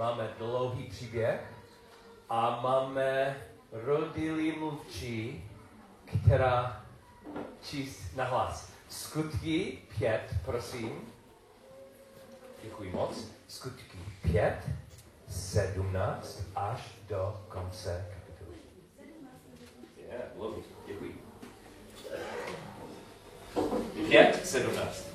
máme 0.00 0.34
dlouhý 0.38 0.84
příběh 0.84 1.40
a 2.28 2.60
máme 2.60 3.36
rodilý 3.72 4.58
mluvčí, 4.58 5.44
která 6.24 6.84
číst 7.62 8.16
na 8.16 8.24
hlas. 8.24 8.72
Skutky 8.88 9.78
5, 9.98 10.34
prosím. 10.44 11.12
Děkuji 12.62 12.90
moc. 12.90 13.28
Skutky 13.48 13.98
5, 14.22 14.58
17 15.28 16.42
až 16.56 16.80
do 17.08 17.44
konce 17.48 18.06
kapitoly. 18.14 18.58
Yeah, 20.08 20.22
lovely. 20.36 20.62
Děkuji. 20.86 21.22
5, 24.08 24.46
17. 24.46 25.09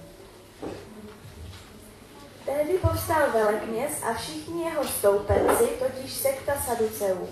Tehdy 2.46 2.74
povstal 2.74 3.32
velekněz 3.34 4.04
a 4.04 4.14
všichni 4.14 4.64
jeho 4.64 4.84
stoupenci, 4.84 5.66
totiž 5.80 6.14
sekta 6.14 6.54
Saduceů. 6.66 7.28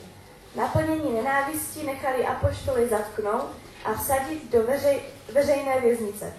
Naplnění 0.56 1.14
nenávistí 1.14 1.86
nechali 1.86 2.26
apoštoly 2.26 2.90
zatknout 2.90 3.50
a 3.86 3.94
vsadit 3.94 4.52
do 4.52 4.64
veřej, 4.64 5.02
veřejné 5.34 5.82
věznice. 5.82 6.34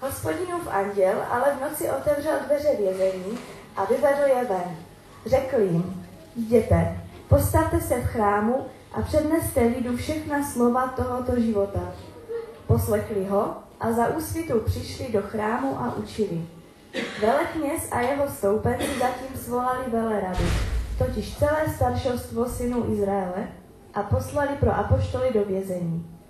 Hospodinův 0.00 0.68
anděl 0.70 1.24
ale 1.30 1.56
v 1.56 1.60
noci 1.60 1.90
otevřel 1.90 2.38
dveře 2.46 2.68
vězení 2.78 3.38
a 3.76 3.84
vyvedl 3.84 4.22
je 4.22 4.44
ven. 4.44 4.76
Řekl 5.26 5.60
jim, 5.60 6.06
jděte, 6.36 7.00
postavte 7.28 7.80
se 7.80 8.00
v 8.00 8.06
chrámu 8.06 8.66
a 8.92 9.02
předneste 9.02 9.60
lidu 9.60 9.96
všechna 9.96 10.50
slova 10.52 10.88
tohoto 10.88 11.40
života. 11.40 11.94
Poslechli 12.66 13.24
ho 13.24 13.56
a 13.80 13.92
za 13.92 14.08
úsvitu 14.08 14.60
přišli 14.60 15.12
do 15.12 15.22
chrámu 15.22 15.80
a 15.80 15.94
učili. 15.94 16.46
Velekněz 17.20 17.88
a 17.90 18.00
jeho 18.00 18.28
stoupenci 18.28 18.98
zatím 18.98 19.36
svolali 19.36 19.90
veleradu, 19.90 20.44
totiž 20.98 21.38
celé 21.38 21.64
staršovstvo 21.76 22.48
synů 22.48 22.92
Izraele, 22.92 23.48
a 23.94 24.02
poslali 24.02 24.56
pro 24.60 24.70
apoštoly 24.70 25.32
do 25.32 25.44
vězení. 25.44 26.20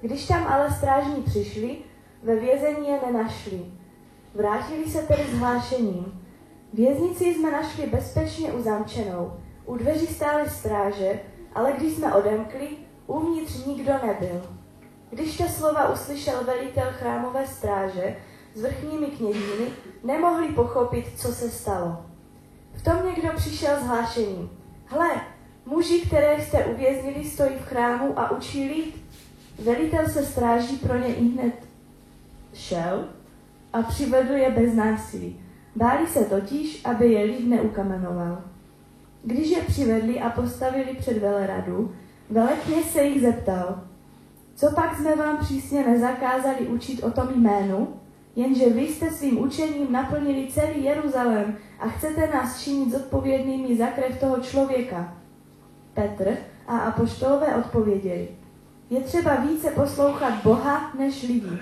Když 0.00 0.26
tam 0.26 0.46
ale 0.46 0.70
strážní 0.70 1.22
přišli, 1.22 1.76
ve 2.22 2.36
vězení 2.36 2.88
je 2.88 2.98
nenašli. 3.06 3.60
Vrátili 4.34 4.90
se 4.90 5.02
tedy 5.02 5.24
s 5.24 5.38
hlášením. 5.38 6.22
Věznici 6.72 7.24
jsme 7.24 7.50
našli 7.50 7.86
bezpečně 7.86 8.52
uzamčenou. 8.52 9.32
U 9.64 9.76
dveří 9.76 10.06
stály 10.06 10.50
stráže, 10.50 11.20
ale 11.54 11.72
když 11.72 11.92
jsme 11.92 12.14
odemkli, 12.14 12.68
uvnitř 13.06 13.64
nikdo 13.66 13.92
nebyl. 14.06 14.42
Když 15.10 15.36
ta 15.36 15.48
slova 15.48 15.92
uslyšel 15.92 16.44
velitel 16.44 16.86
chrámové 16.90 17.46
stráže 17.46 18.16
s 18.56 18.62
vrchními 18.62 19.06
kněžími, 19.06 19.66
nemohli 20.04 20.48
pochopit, 20.48 21.04
co 21.16 21.28
se 21.28 21.50
stalo. 21.50 22.06
V 22.74 22.82
tom 22.82 22.96
někdo 23.06 23.28
přišel 23.36 23.76
s 23.76 23.82
hlášením. 23.82 24.50
Hle, 24.86 25.10
muži, 25.66 26.00
které 26.06 26.40
jste 26.40 26.64
uvěznili, 26.64 27.24
stojí 27.24 27.50
v 27.50 27.66
chrámu 27.66 28.18
a 28.18 28.30
učí 28.30 28.68
lid. 28.68 28.94
Velitel 29.64 30.08
se 30.08 30.26
stráží 30.26 30.76
pro 30.76 30.98
ně 30.98 31.14
i 31.14 31.24
hned 31.24 31.54
šel 32.54 33.04
a 33.72 33.82
přivedl 33.82 34.32
je 34.32 34.50
bez 34.50 34.74
násilí. 34.74 35.40
Báli 35.76 36.06
se 36.06 36.24
totiž, 36.24 36.80
aby 36.84 37.12
je 37.12 37.24
lid 37.24 37.48
neukamenoval. 37.48 38.42
Když 39.22 39.50
je 39.50 39.62
přivedli 39.62 40.20
a 40.20 40.30
postavili 40.30 40.96
před 40.98 41.18
veleradu, 41.18 41.94
velekně 42.30 42.82
se 42.82 43.02
jich 43.02 43.22
zeptal, 43.22 43.80
co 44.54 44.70
pak 44.74 44.96
jsme 44.96 45.16
vám 45.16 45.38
přísně 45.38 45.86
nezakázali 45.86 46.68
učit 46.68 47.02
o 47.02 47.10
tom 47.10 47.28
jménu, 47.34 48.00
jenže 48.36 48.70
vy 48.70 48.80
jste 48.80 49.10
svým 49.10 49.38
učením 49.38 49.92
naplnili 49.92 50.48
celý 50.52 50.84
Jeruzalém 50.84 51.56
a 51.78 51.88
chcete 51.88 52.30
nás 52.34 52.62
činit 52.62 52.90
zodpovědnými 52.90 53.76
za 53.76 53.86
krev 53.86 54.20
toho 54.20 54.36
člověka. 54.36 55.14
Petr 55.94 56.36
a 56.66 56.78
apoštolové 56.78 57.56
odpověděli, 57.56 58.28
je 58.90 59.00
třeba 59.00 59.34
více 59.34 59.70
poslouchat 59.70 60.42
Boha 60.44 60.92
než 60.98 61.22
lidí. 61.22 61.58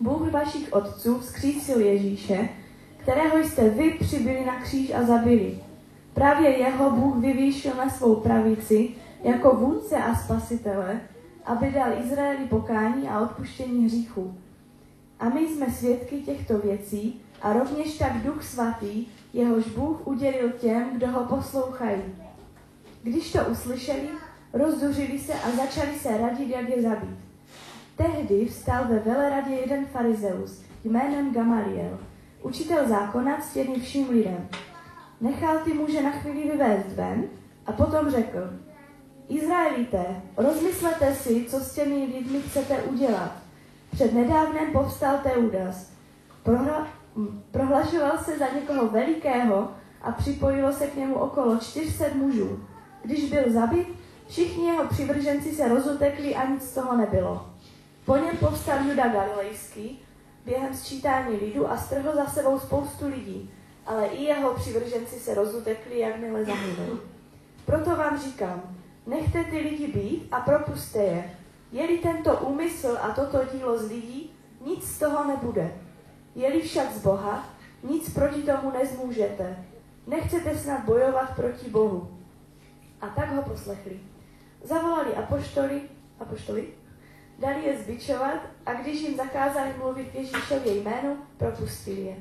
Bůh 0.00 0.30
vašich 0.30 0.72
otců 0.72 1.18
vzkřísil 1.18 1.80
Ježíše, 1.80 2.48
kterého 2.96 3.38
jste 3.38 3.70
vy 3.70 3.90
přibyli 4.00 4.44
na 4.44 4.60
kříž 4.60 4.92
a 4.94 5.02
zabili. 5.02 5.58
Právě 6.14 6.58
jeho 6.58 6.90
Bůh 6.90 7.16
vyvýšil 7.16 7.72
na 7.74 7.90
svou 7.90 8.14
pravici 8.14 8.90
jako 9.24 9.56
vůdce 9.56 9.96
a 9.96 10.14
spasitele, 10.14 11.00
aby 11.44 11.70
dal 11.70 11.92
Izraeli 12.04 12.44
pokání 12.44 13.08
a 13.08 13.20
odpuštění 13.20 13.84
hříchu. 13.84 14.34
A 15.20 15.28
my 15.28 15.40
jsme 15.40 15.72
svědky 15.72 16.20
těchto 16.20 16.58
věcí 16.58 17.20
a 17.42 17.52
rovněž 17.52 17.98
tak 17.98 18.22
Duch 18.22 18.44
Svatý, 18.44 19.06
jehož 19.32 19.64
Bůh 19.64 20.06
udělil 20.06 20.50
těm, 20.50 20.90
kdo 20.96 21.06
ho 21.06 21.24
poslouchají. 21.24 22.02
Když 23.02 23.32
to 23.32 23.38
uslyšeli, 23.44 24.08
rozduřili 24.52 25.18
se 25.18 25.34
a 25.34 25.50
začali 25.50 25.98
se 25.98 26.18
radit, 26.18 26.48
jak 26.48 26.68
je 26.68 26.82
zabít. 26.82 27.18
Tehdy 27.96 28.46
vstal 28.46 28.84
ve 28.88 28.98
veleradě 28.98 29.54
jeden 29.54 29.86
farizeus 29.86 30.62
jménem 30.84 31.34
Gamaliel, 31.34 31.98
učitel 32.42 32.88
zákona 32.88 33.40
ctěný 33.40 33.80
vším 33.80 34.10
lidem. 34.10 34.48
Nechal 35.20 35.58
ty 35.58 35.74
muže 35.74 36.02
na 36.02 36.10
chvíli 36.10 36.50
vyvést 36.50 36.96
ven 36.96 37.24
a 37.66 37.72
potom 37.72 38.10
řekl, 38.10 38.38
Izraelité, 39.28 40.22
rozmyslete 40.36 41.14
si, 41.14 41.44
co 41.48 41.60
s 41.60 41.74
těmi 41.74 41.94
lidmi 41.94 42.42
chcete 42.42 42.82
udělat. 42.82 43.47
Před 43.92 44.12
nedávnem 44.12 44.72
povstal 44.72 45.18
Teudas. 45.22 45.90
Prohla, 46.42 46.88
prohlašoval 47.50 48.18
se 48.18 48.38
za 48.38 48.46
někoho 48.54 48.88
velikého 48.88 49.70
a 50.02 50.12
připojilo 50.12 50.72
se 50.72 50.86
k 50.86 50.96
němu 50.96 51.14
okolo 51.14 51.56
400 51.56 52.04
mužů. 52.14 52.64
Když 53.02 53.30
byl 53.30 53.52
zabit, 53.52 53.88
všichni 54.28 54.66
jeho 54.66 54.88
přivrženci 54.88 55.52
se 55.54 55.68
rozutekli 55.68 56.34
a 56.34 56.46
nic 56.50 56.62
z 56.62 56.74
toho 56.74 56.96
nebylo. 56.96 57.46
Po 58.04 58.16
něm 58.16 58.36
povstal 58.36 58.78
Juda 58.88 59.08
Galilejský 59.08 60.02
během 60.44 60.74
sčítání 60.74 61.36
lidu 61.36 61.70
a 61.70 61.76
strhl 61.76 62.14
za 62.14 62.26
sebou 62.26 62.58
spoustu 62.58 63.08
lidí, 63.08 63.50
ale 63.86 64.06
i 64.06 64.22
jeho 64.24 64.54
přivrženci 64.54 65.20
se 65.20 65.34
rozutekli, 65.34 65.98
jakmile 65.98 66.44
zahynuli. 66.44 66.98
Proto 67.64 67.96
vám 67.96 68.18
říkám, 68.18 68.62
nechte 69.06 69.44
ty 69.44 69.58
lidi 69.58 69.86
být 69.86 70.28
a 70.32 70.40
propuste 70.40 70.98
je. 70.98 71.37
Je-li 71.72 71.98
tento 71.98 72.38
úmysl 72.38 72.98
a 73.00 73.10
toto 73.10 73.38
dílo 73.52 73.78
z 73.78 73.88
lidí, 73.88 74.30
nic 74.66 74.84
z 74.84 74.98
toho 74.98 75.24
nebude. 75.24 75.74
Je-li 76.34 76.62
však 76.62 76.92
z 76.92 77.02
Boha, 77.02 77.48
nic 77.82 78.14
proti 78.14 78.42
tomu 78.42 78.70
nezmůžete. 78.70 79.64
Nechcete 80.06 80.58
snad 80.58 80.84
bojovat 80.84 81.36
proti 81.36 81.70
Bohu. 81.70 82.18
A 83.00 83.08
tak 83.08 83.32
ho 83.32 83.42
poslechli. 83.42 84.00
Zavolali 84.64 85.14
apoštoli, 85.14 85.82
apoštoli 86.20 86.68
dali 87.38 87.64
je 87.64 87.78
zbičovat 87.78 88.40
a 88.66 88.74
když 88.74 89.00
jim 89.00 89.16
zakázali 89.16 89.74
mluvit 89.78 90.14
Ježíšově 90.14 90.76
jménu, 90.76 91.16
propustili 91.36 92.00
je. 92.00 92.16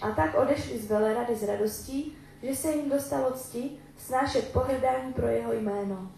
A 0.00 0.10
tak 0.10 0.34
odešli 0.34 0.78
z 0.78 0.88
velerady 0.88 1.36
s 1.36 1.42
radostí, 1.42 2.16
že 2.42 2.56
se 2.56 2.72
jim 2.72 2.90
dostalo 2.90 3.30
cti 3.30 3.70
snášet 3.96 4.52
pohrdání 4.52 5.12
pro 5.12 5.26
jeho 5.26 5.52
jméno. 5.52 6.10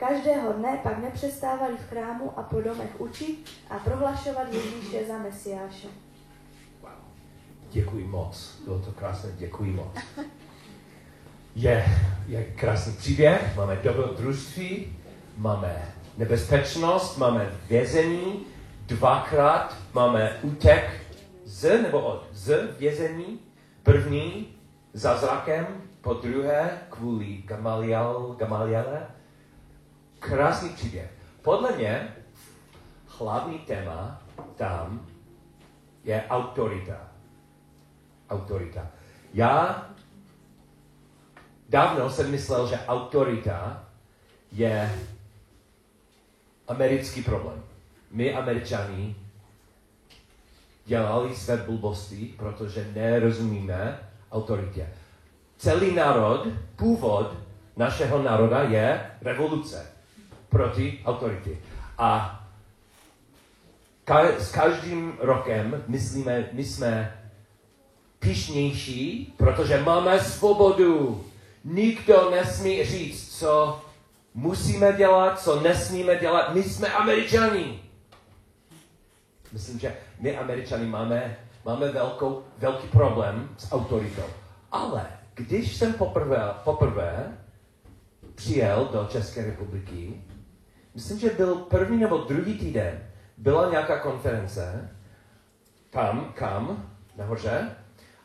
Každého 0.00 0.52
dne 0.52 0.80
pak 0.82 0.98
nepřestávali 0.98 1.76
v 1.76 1.88
chrámu 1.88 2.38
a 2.38 2.42
po 2.42 2.60
domech 2.60 3.00
učit 3.00 3.50
a 3.70 3.78
prohlašovat 3.78 4.52
Ježíše 4.52 5.06
za 5.08 5.18
Mesiáše. 5.18 5.88
Děkuji 7.70 8.04
moc. 8.04 8.60
Bylo 8.64 8.78
to 8.78 8.92
krásné, 8.92 9.30
děkuji 9.36 9.72
moc. 9.72 9.94
Je, 11.54 11.84
je 12.26 12.44
krásný 12.44 12.92
příběh, 12.92 13.56
máme 13.56 13.76
dobrodružství, 13.76 14.96
máme 15.36 15.92
nebezpečnost, 16.18 17.16
máme 17.16 17.52
vězení, 17.68 18.46
dvakrát 18.86 19.76
máme 19.94 20.38
útek 20.42 20.90
z 21.44 21.82
nebo 21.82 22.00
od 22.00 22.26
z 22.32 22.76
vězení, 22.78 23.40
první 23.82 24.48
za 24.92 25.16
zrakem, 25.16 25.66
po 26.00 26.14
druhé 26.14 26.78
kvůli 26.90 27.42
Gamaliel, 27.44 28.36
Gamaliele. 28.38 29.19
Krásný 30.20 30.68
příběh. 30.68 31.10
Podle 31.42 31.76
mě 31.76 32.16
hlavní 33.18 33.58
téma 33.58 34.22
tam 34.56 35.06
je 36.04 36.26
autorita. 36.28 37.08
Autorita. 38.30 38.86
Já 39.34 39.86
dávno 41.68 42.10
jsem 42.10 42.30
myslel, 42.30 42.68
že 42.68 42.78
autorita 42.88 43.84
je 44.52 44.98
americký 46.68 47.22
problém. 47.22 47.62
My, 48.10 48.34
američani, 48.34 49.16
dělali 50.84 51.36
své 51.36 51.56
blbosti, 51.56 52.34
protože 52.36 52.92
nerozumíme 52.94 53.98
autoritě. 54.32 54.88
Celý 55.58 55.94
národ, 55.94 56.46
původ 56.76 57.36
našeho 57.76 58.22
národa 58.22 58.62
je 58.62 59.10
revoluce 59.22 59.99
proti 60.50 61.00
autoritě. 61.06 61.50
A 61.98 62.40
ka- 64.06 64.38
s 64.38 64.52
každým 64.52 65.12
rokem 65.20 65.84
myslíme, 65.86 66.48
my 66.52 66.64
jsme 66.64 67.16
pišnější, 68.18 69.34
protože 69.36 69.82
máme 69.82 70.20
svobodu. 70.20 71.24
Nikdo 71.64 72.30
nesmí 72.30 72.84
říct, 72.84 73.38
co 73.38 73.82
musíme 74.34 74.92
dělat, 74.92 75.40
co 75.40 75.60
nesmíme 75.60 76.16
dělat. 76.16 76.54
My 76.54 76.62
jsme 76.62 76.88
američani. 76.88 77.82
Myslím, 79.52 79.78
že 79.78 79.96
my 80.20 80.36
američani 80.36 80.86
máme, 80.86 81.36
máme 81.64 81.88
velkou, 81.88 82.44
velký 82.58 82.88
problém 82.88 83.48
s 83.58 83.72
autoritou. 83.72 84.24
Ale 84.72 85.06
když 85.34 85.76
jsem 85.76 85.92
poprvé, 85.92 86.54
poprvé 86.64 87.38
přijel 88.34 88.88
do 88.92 89.08
České 89.10 89.44
republiky, 89.44 90.22
myslím, 90.94 91.18
že 91.18 91.30
byl 91.30 91.54
první 91.56 91.98
nebo 91.98 92.16
druhý 92.18 92.58
týden, 92.58 93.02
byla 93.36 93.70
nějaká 93.70 93.98
konference, 93.98 94.90
tam, 95.90 96.32
kam, 96.34 96.90
nahoře, 97.16 97.76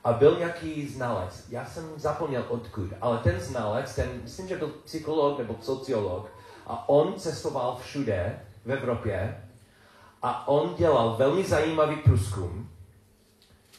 a 0.03 0.13
byl 0.13 0.37
nějaký 0.37 0.87
znalec. 0.87 1.45
Já 1.49 1.65
jsem 1.65 1.83
zapomněl 1.95 2.45
odkud, 2.49 2.91
ale 3.01 3.17
ten 3.17 3.39
znalec, 3.39 3.95
ten, 3.95 4.09
myslím, 4.23 4.47
že 4.47 4.57
byl 4.57 4.67
psycholog 4.67 5.39
nebo 5.39 5.55
sociolog, 5.61 6.31
a 6.67 6.89
on 6.89 7.13
cestoval 7.19 7.77
všude 7.81 8.41
v 8.65 8.71
Evropě. 8.71 9.41
A 10.21 10.47
on 10.47 10.75
dělal 10.75 11.15
velmi 11.15 11.43
zajímavý 11.43 11.95
průzkum. 11.95 12.69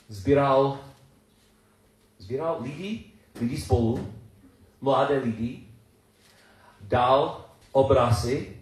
Sbíral, 0.08 0.78
sbíral 2.18 2.58
lidi, 2.60 3.04
lidi 3.40 3.58
spolu, 3.58 4.12
mladé 4.80 5.18
lidi, 5.18 5.68
dal 6.80 7.44
obrazy, 7.72 8.55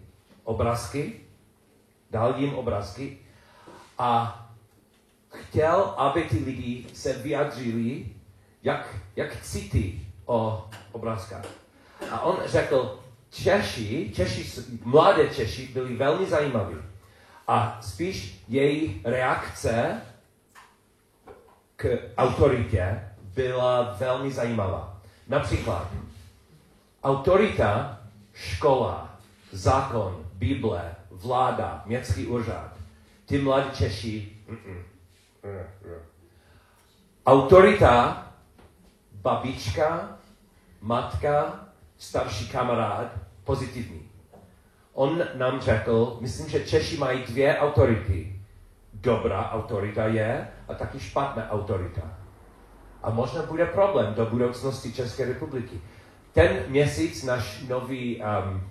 obrázky, 0.45 1.19
dal 2.11 2.33
jim 2.37 2.53
obrázky 2.53 3.17
a 3.97 4.41
chtěl, 5.29 5.93
aby 5.97 6.23
ty 6.23 6.37
lidi 6.37 6.85
se 6.93 7.13
vyjadřili, 7.13 8.05
jak, 8.63 8.95
jak 9.15 9.41
cítí 9.41 10.07
o 10.25 10.69
obrázkách. 10.91 11.45
A 12.11 12.21
on 12.21 12.37
řekl, 12.45 12.99
Češi, 13.29 14.11
Češi, 14.15 14.63
mladé 14.83 15.29
Češi 15.29 15.67
byli 15.67 15.95
velmi 15.95 16.25
zajímaví. 16.25 16.75
A 17.47 17.77
spíš 17.81 18.43
její 18.47 19.01
reakce 19.05 20.01
k 21.75 21.99
autoritě 22.17 23.09
byla 23.21 23.95
velmi 23.99 24.31
zajímavá. 24.31 25.01
Například, 25.27 25.87
autorita, 27.03 27.99
škola, 28.33 29.17
zákon, 29.51 30.24
Bible, 30.37 30.95
vláda, 31.11 31.83
městský 31.85 32.27
úřad. 32.27 32.71
Ty 33.25 33.37
mladí 33.41 33.69
Češi. 33.73 34.37
Autorita, 37.25 38.27
babička, 39.11 40.17
matka, 40.81 41.59
starší 41.97 42.49
kamarád, 42.49 43.07
pozitivní. 43.43 44.09
On 44.93 45.23
nám 45.33 45.61
řekl, 45.61 46.17
myslím, 46.21 46.49
že 46.49 46.65
Češi 46.65 46.97
mají 46.97 47.23
dvě 47.23 47.59
autority. 47.59 48.41
Dobrá 48.93 49.51
autorita 49.51 50.05
je 50.07 50.47
a 50.67 50.73
taky 50.73 50.99
špatná 50.99 51.49
autorita. 51.49 52.01
A 53.03 53.09
možná 53.09 53.41
bude 53.41 53.65
problém 53.65 54.13
do 54.13 54.25
budoucnosti 54.25 54.93
České 54.93 55.25
republiky. 55.25 55.81
Ten 56.33 56.63
měsíc 56.67 57.23
náš 57.23 57.61
nový, 57.67 58.21
um, 58.21 58.69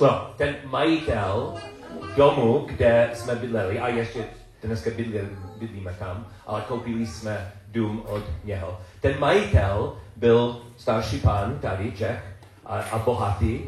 no, 0.00 0.30
ten 0.36 0.56
majitel 0.64 1.54
domu, 2.16 2.64
kde 2.68 3.10
jsme 3.14 3.34
bydleli, 3.34 3.78
a 3.78 3.88
ještě 3.88 4.24
dneska 4.62 4.90
bydlíme, 4.90 5.28
bydlíme 5.58 5.96
tam, 5.98 6.26
ale 6.46 6.62
koupili 6.68 7.06
jsme 7.06 7.52
dům 7.68 8.02
od 8.06 8.22
něho. 8.44 8.80
Ten 9.00 9.20
majitel 9.20 9.96
byl 10.16 10.60
starší 10.76 11.20
pán 11.20 11.58
tady, 11.58 11.92
Čech, 11.92 12.36
a, 12.66 12.80
a 12.80 12.98
bohatý, 12.98 13.60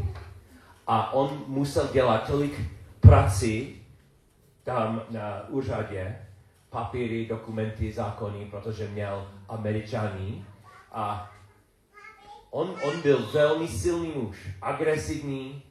a 0.86 1.12
on 1.12 1.44
musel 1.46 1.88
dělat 1.92 2.26
tolik 2.26 2.60
prací 3.00 3.82
tam 4.64 5.02
na 5.10 5.48
úřadě, 5.48 6.18
papíry, 6.70 7.26
dokumenty, 7.26 7.92
zákony, 7.92 8.44
protože 8.50 8.88
měl 8.88 9.28
američaní. 9.48 10.46
A 10.92 11.30
on, 12.50 12.74
on 12.82 13.02
byl 13.02 13.28
velmi 13.32 13.68
silný 13.68 14.12
muž, 14.14 14.48
agresivní, 14.62 15.62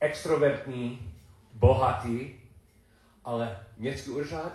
extrovertní, 0.00 1.12
bohatý, 1.54 2.34
ale 3.24 3.58
městský 3.76 4.10
úřad, 4.10 4.52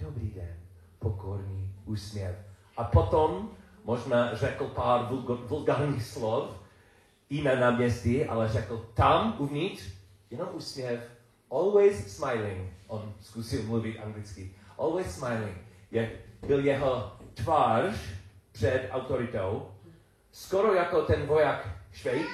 dobrý 0.00 0.30
den, 0.30 0.56
pokorný, 0.98 1.74
úsměv. 1.84 2.36
A 2.76 2.84
potom 2.84 3.50
možná 3.84 4.34
řekl 4.34 4.64
pár 4.64 5.08
vulgárních 5.46 6.04
slov 6.04 6.50
i 7.30 7.42
na 7.42 7.54
náměstí, 7.54 8.24
ale 8.24 8.48
řekl 8.48 8.90
tam 8.94 9.34
uvnitř 9.38 9.82
jenom 10.30 10.48
úsměv, 10.52 11.00
always 11.50 12.16
smiling. 12.16 12.72
On 12.86 13.14
zkusil 13.20 13.62
mluvit 13.62 13.98
anglicky. 13.98 14.54
Always 14.78 15.14
smiling. 15.18 15.56
Je, 15.90 16.12
byl 16.46 16.64
jeho 16.64 17.12
tvář 17.34 17.94
před 18.52 18.88
autoritou, 18.90 19.70
skoro 20.32 20.74
jako 20.74 21.02
ten 21.02 21.26
voják 21.26 21.68
Švejk, 21.92 22.26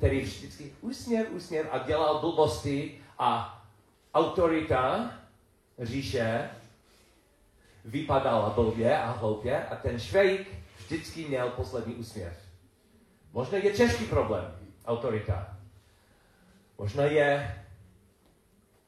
který 0.00 0.20
vždycky 0.20 0.72
úsměv, 0.80 1.30
úsměv 1.30 1.66
a 1.70 1.78
dělal 1.78 2.20
blbosti 2.20 3.00
a 3.18 3.60
autorita 4.14 5.10
říše 5.78 6.50
vypadala 7.84 8.50
blbě 8.50 8.98
a 8.98 9.10
hloupě 9.10 9.64
a 9.64 9.76
ten 9.76 9.98
švejk 9.98 10.48
vždycky 10.78 11.24
měl 11.24 11.50
poslední 11.50 11.94
úsměv. 11.94 12.32
Možná 13.32 13.58
je 13.58 13.76
český 13.76 14.04
problém, 14.04 14.56
autorita. 14.86 15.56
Možná 16.78 17.04
je 17.04 17.60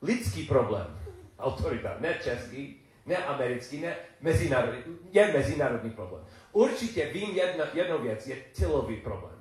lidský 0.03 0.47
problém, 0.47 0.99
autorita. 1.38 1.97
Ne 2.00 2.14
český, 2.25 2.81
ne 3.06 3.17
americký, 3.17 3.81
ne 3.81 3.97
mezinárodní. 4.20 4.82
Je 5.12 5.32
mezinárodní 5.32 5.91
problém. 5.91 6.25
Určitě 6.53 7.06
vím 7.12 7.31
jedna, 7.31 7.64
jednu 7.75 7.99
věc, 7.99 8.26
je 8.26 8.37
tylový 8.37 8.97
problém. 8.97 9.31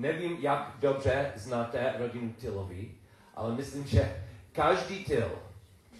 Nevím, 0.00 0.36
jak 0.40 0.76
dobře 0.78 1.32
znáte 1.36 1.94
rodinu 1.98 2.32
Tylový, 2.32 2.94
ale 3.34 3.54
myslím, 3.54 3.86
že 3.86 4.24
každý 4.52 5.04
tyl, 5.04 5.38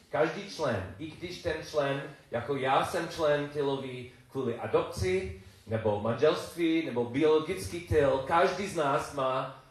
každý 0.08 0.50
člen, 0.50 0.94
i 0.98 1.10
když 1.10 1.42
ten 1.42 1.56
člen, 1.70 2.02
jako 2.30 2.56
já 2.56 2.84
jsem 2.86 3.08
člen 3.08 3.48
tylový 3.48 4.12
kvůli 4.30 4.58
adopci, 4.58 5.42
nebo 5.66 6.00
manželství, 6.00 6.86
nebo 6.86 7.04
biologický 7.04 7.80
tyl, 7.80 8.18
každý 8.26 8.66
z 8.66 8.76
nás 8.76 9.14
má 9.14 9.64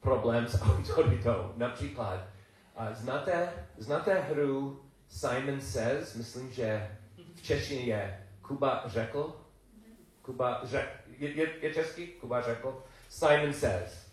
problém 0.00 0.48
s 0.48 0.62
autoritou. 0.78 1.52
Například, 1.56 2.26
a 2.76 2.94
znáte, 2.94 3.52
znáte 3.76 4.14
hru 4.14 4.82
Simon 5.08 5.60
Says? 5.60 6.14
Myslím, 6.14 6.52
že 6.52 6.96
v 7.34 7.42
češtině 7.42 7.80
je 7.80 8.26
Kuba 8.42 8.82
řekl. 8.86 9.36
Kuba 10.22 10.60
řekl. 10.64 10.88
Je, 11.18 11.30
je, 11.30 11.48
je 11.60 11.74
český? 11.74 12.06
Kuba 12.06 12.40
řekl. 12.40 12.82
Simon 13.08 13.52
Says 13.52 14.08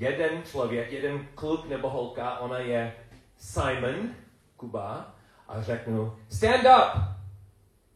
jeden 0.00 0.42
člověk, 0.42 0.92
jeden 0.92 1.26
kluk 1.34 1.68
nebo 1.68 1.90
holka, 1.90 2.38
ona 2.38 2.58
je 2.58 2.94
Simon, 3.36 4.14
Kuba, 4.56 5.14
a 5.48 5.62
řeknu, 5.62 6.18
stand 6.28 6.64
up! 6.64 7.02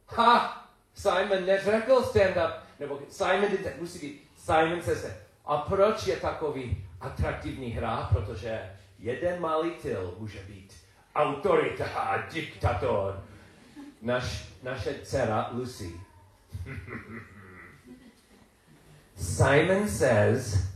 Ha! 0.06 0.60
Simon 0.94 1.46
neřekl 1.46 2.02
stand 2.02 2.36
up, 2.36 2.52
nebo 2.80 3.00
Simon 3.08 3.48
musí 3.80 3.98
být, 3.98 4.28
Simon 4.36 4.82
se 4.82 4.96
se. 4.96 5.24
A 5.44 5.56
proč 5.56 6.06
je 6.06 6.16
takový 6.16 6.86
atraktivní 7.00 7.70
hra? 7.70 8.08
Protože 8.12 8.76
jeden 8.98 9.40
malý 9.40 9.70
tyl 9.70 10.14
může 10.18 10.38
být 10.38 10.74
autorita 11.14 11.84
a 11.84 12.26
diktator. 12.32 13.24
Naš, 14.02 14.48
naše 14.62 14.94
dcera 15.02 15.50
Lucy. 15.52 16.00
Simon 19.16 19.88
says, 19.88 20.66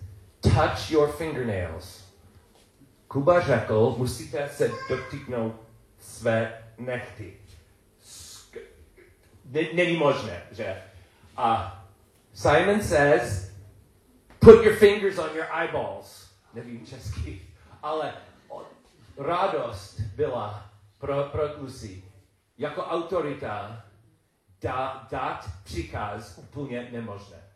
touch 0.41 0.91
your 0.91 1.09
fingernails. 1.09 2.05
Kuba 3.09 3.41
řekl, 3.41 3.95
musíte 3.99 4.49
se 4.49 4.71
dotyknout 4.89 5.55
své 5.99 6.65
nechty. 6.79 7.37
Není 9.75 9.97
možné, 9.97 10.43
že? 10.51 10.83
A 11.37 11.79
Simon 12.35 12.83
says, 12.83 13.51
put 14.39 14.65
your 14.65 14.77
fingers 14.77 15.19
on 15.19 15.37
your 15.37 15.47
eyeballs. 15.55 16.29
Nevím 16.55 16.87
česky, 16.87 17.43
ale 17.83 18.15
radost 19.19 20.01
byla 20.01 20.71
pro, 20.99 21.25
pro 21.25 21.43
Lucy. 21.61 22.05
Jako 22.59 22.83
autorita 22.83 23.85
dá, 24.63 25.07
dát 25.11 25.49
příkaz 25.65 26.39
úplně 26.39 26.89
nemožné. 26.93 27.48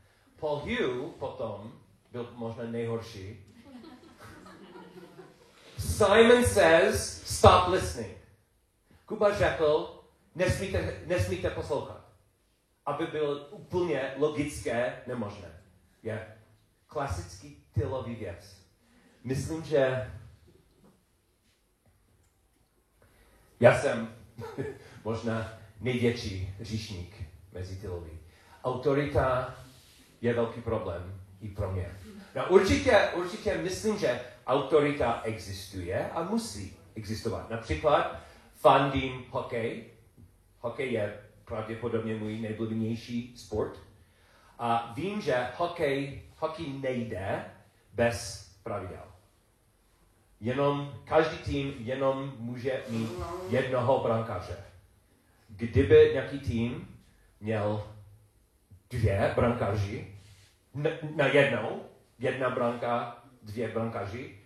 Paul 0.43 0.59
Hugh 0.59 1.15
potom 1.19 1.73
byl 2.13 2.33
možná 2.35 2.65
nejhorší. 2.65 3.45
Simon 5.79 6.45
says, 6.45 7.23
stop 7.37 7.69
listening. 7.69 8.17
Kuba 9.07 9.39
řekl, 9.39 10.01
nesmíte, 10.35 11.01
nesmíte 11.07 11.51
poslouchat. 11.51 12.09
aby 12.87 13.07
byl 13.07 13.49
úplně 13.51 14.15
logické, 14.19 15.03
nemožné. 15.07 15.63
Je 16.03 16.39
klasický 16.87 17.65
tylový 17.73 18.15
věc. 18.15 18.57
Myslím, 19.25 19.65
že 19.65 20.13
já 23.61 23.79
jsem 23.79 24.15
možná 25.05 25.59
největší 25.81 26.55
říšník 26.61 27.23
mezi 27.53 27.77
tylový. 27.77 28.19
Autorita 28.65 29.57
je 30.23 30.35
velký 30.35 30.61
problém 30.61 31.21
i 31.41 31.49
pro 31.49 31.73
mě. 31.73 31.99
No 32.37 32.47
určitě, 32.49 33.09
určitě 33.15 33.59
myslím, 33.59 33.99
že 33.99 34.21
autorita 34.47 35.21
existuje 35.25 36.11
a 36.11 36.23
musí 36.23 36.77
existovat. 36.95 37.51
Například 37.51 38.21
fandím 38.55 39.25
hokej. 39.31 39.85
Hokej 40.61 40.93
je 40.93 41.19
pravděpodobně 41.45 42.15
můj 42.15 42.41
nejblíbenější 42.41 43.37
sport. 43.37 43.79
A 44.59 44.93
vím, 44.97 45.21
že 45.21 45.47
hokej, 45.57 46.23
hokej 46.39 46.73
nejde 46.73 47.45
bez 47.93 48.49
pravidel. 48.63 49.03
Jenom 50.41 50.95
každý 51.05 51.37
tým 51.39 51.75
jenom 51.79 52.33
může 52.39 52.83
mít 52.89 53.11
jednoho 53.49 54.03
brankáře. 54.03 54.57
Kdyby 55.49 56.11
nějaký 56.13 56.39
tým 56.39 56.99
měl 57.41 57.85
dvě 58.93 59.33
brankáři, 59.37 60.15
na 61.17 61.27
jednou, 61.27 61.83
jedna 62.19 62.51
branka, 62.51 63.23
dvě 63.43 63.69
brankaři. 63.69 64.39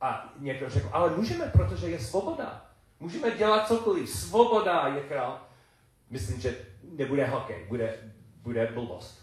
A 0.00 0.32
někdo 0.38 0.70
řekl, 0.70 0.88
ale 0.92 1.16
můžeme, 1.16 1.46
protože 1.46 1.90
je 1.90 1.98
svoboda. 1.98 2.66
Můžeme 3.00 3.30
dělat 3.30 3.68
cokoliv. 3.68 4.10
Svoboda 4.10 4.86
je 4.94 5.00
král. 5.00 5.40
Myslím, 6.10 6.40
že 6.40 6.56
nebude 6.82 7.26
hokej, 7.26 7.64
bude, 7.68 7.98
bude 8.42 8.66
blbost. 8.66 9.20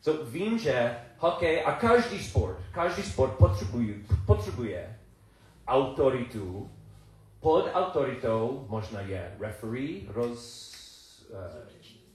So, 0.00 0.30
vím, 0.30 0.58
že 0.58 0.98
hokej 1.18 1.62
a 1.64 1.72
každý 1.72 2.24
sport, 2.24 2.58
každý 2.72 3.02
sport 3.02 3.30
potřebuje, 3.30 3.94
potřebuje 4.26 4.98
autoritu. 5.66 6.70
Pod 7.40 7.70
autoritou 7.74 8.66
možná 8.68 9.00
je 9.00 9.36
referee, 9.40 10.02
roz, 10.08 10.72
uh, 11.30 11.38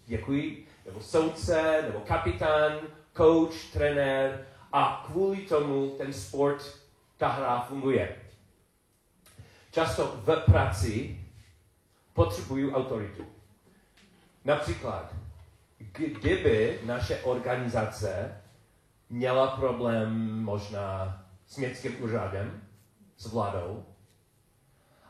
děkuji, 0.05 0.67
nebo 0.85 1.01
soudce, 1.01 1.81
nebo 1.81 1.99
kapitán, 1.99 2.79
coach, 3.17 3.71
trenér 3.73 4.45
a 4.71 5.03
kvůli 5.05 5.37
tomu 5.37 5.89
ten 5.97 6.13
sport, 6.13 6.79
ta 7.17 7.27
hra 7.27 7.59
funguje. 7.59 8.15
Často 9.71 10.07
v 10.07 10.43
práci 10.45 11.19
potřebují 12.13 12.71
autoritu. 12.71 13.25
Například, 14.45 15.13
kdyby 15.77 16.79
naše 16.83 17.21
organizace 17.21 18.41
měla 19.09 19.47
problém 19.47 20.39
možná 20.43 21.21
s 21.47 21.57
městským 21.57 22.03
úřadem, 22.03 22.61
s 23.17 23.25
vládou, 23.25 23.85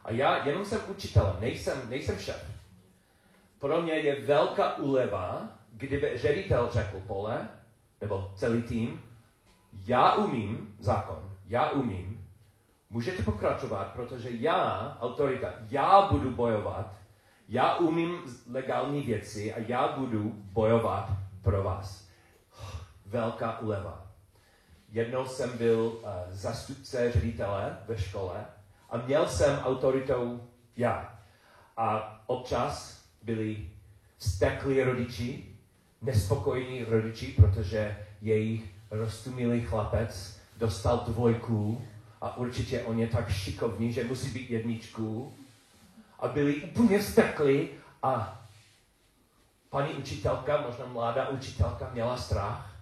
a 0.04 0.12
já 0.12 0.46
jenom 0.46 0.66
jsem 0.66 0.82
učitelem, 0.88 1.36
nejsem, 1.40 1.90
nejsem 1.90 2.20
šéf. 2.20 2.46
Pro 3.60 3.82
mě 3.82 3.94
je 3.94 4.22
velká 4.22 4.76
úleva, 4.76 5.48
kdyby 5.88 6.18
ředitel 6.18 6.70
řekl 6.72 7.00
pole, 7.08 7.50
nebo 8.02 8.32
celý 8.36 8.62
tým, 8.62 9.02
já 9.86 10.16
umím 10.16 10.76
zákon, 10.80 11.32
já 11.48 11.70
umím, 11.70 12.28
můžete 12.90 13.24
pokračovat, 13.24 13.94
protože 13.94 14.30
já, 14.32 14.98
autorita, 15.02 15.54
já 15.70 16.08
budu 16.12 16.32
bojovat, 16.32 16.94
já 17.50 17.76
umím 17.76 18.22
legální 18.52 19.02
věci 19.02 19.54
a 19.54 19.60
já 19.68 19.88
budu 19.88 20.32
bojovat 20.36 21.10
pro 21.42 21.64
vás. 21.64 22.08
Velká 23.06 23.60
uleva. 23.60 24.08
Jednou 24.90 25.26
jsem 25.26 25.58
byl 25.58 25.86
uh, 25.86 26.10
zastupce 26.30 27.12
ředitele 27.12 27.78
ve 27.88 27.98
škole 27.98 28.46
a 28.90 28.98
měl 28.98 29.28
jsem 29.28 29.60
autoritou 29.60 30.50
já. 30.78 31.20
A 31.78 32.20
občas 32.28 33.04
byli 33.22 33.70
steklí 34.18 34.84
rodiči, 34.84 35.53
nespokojení 36.04 36.84
rodiči, 36.84 37.28
protože 37.28 37.98
jejich 38.22 38.64
roztumilý 38.92 39.62
chlapec 39.62 40.40
dostal 40.58 41.04
dvojku 41.08 41.82
a 42.22 42.38
určitě 42.38 42.82
on 42.82 43.00
je 43.00 43.08
tak 43.08 43.32
šikovný, 43.32 43.94
že 43.94 44.04
musí 44.04 44.30
být 44.30 44.50
jedničku. 44.50 45.34
A 46.20 46.28
byli 46.28 46.56
úplně 46.56 47.00
vztekli 47.00 47.70
a 48.04 48.42
paní 49.70 49.94
učitelka, 49.94 50.62
možná 50.62 50.86
mladá 50.86 51.30
učitelka, 51.30 51.90
měla 51.94 52.18
strach. 52.18 52.76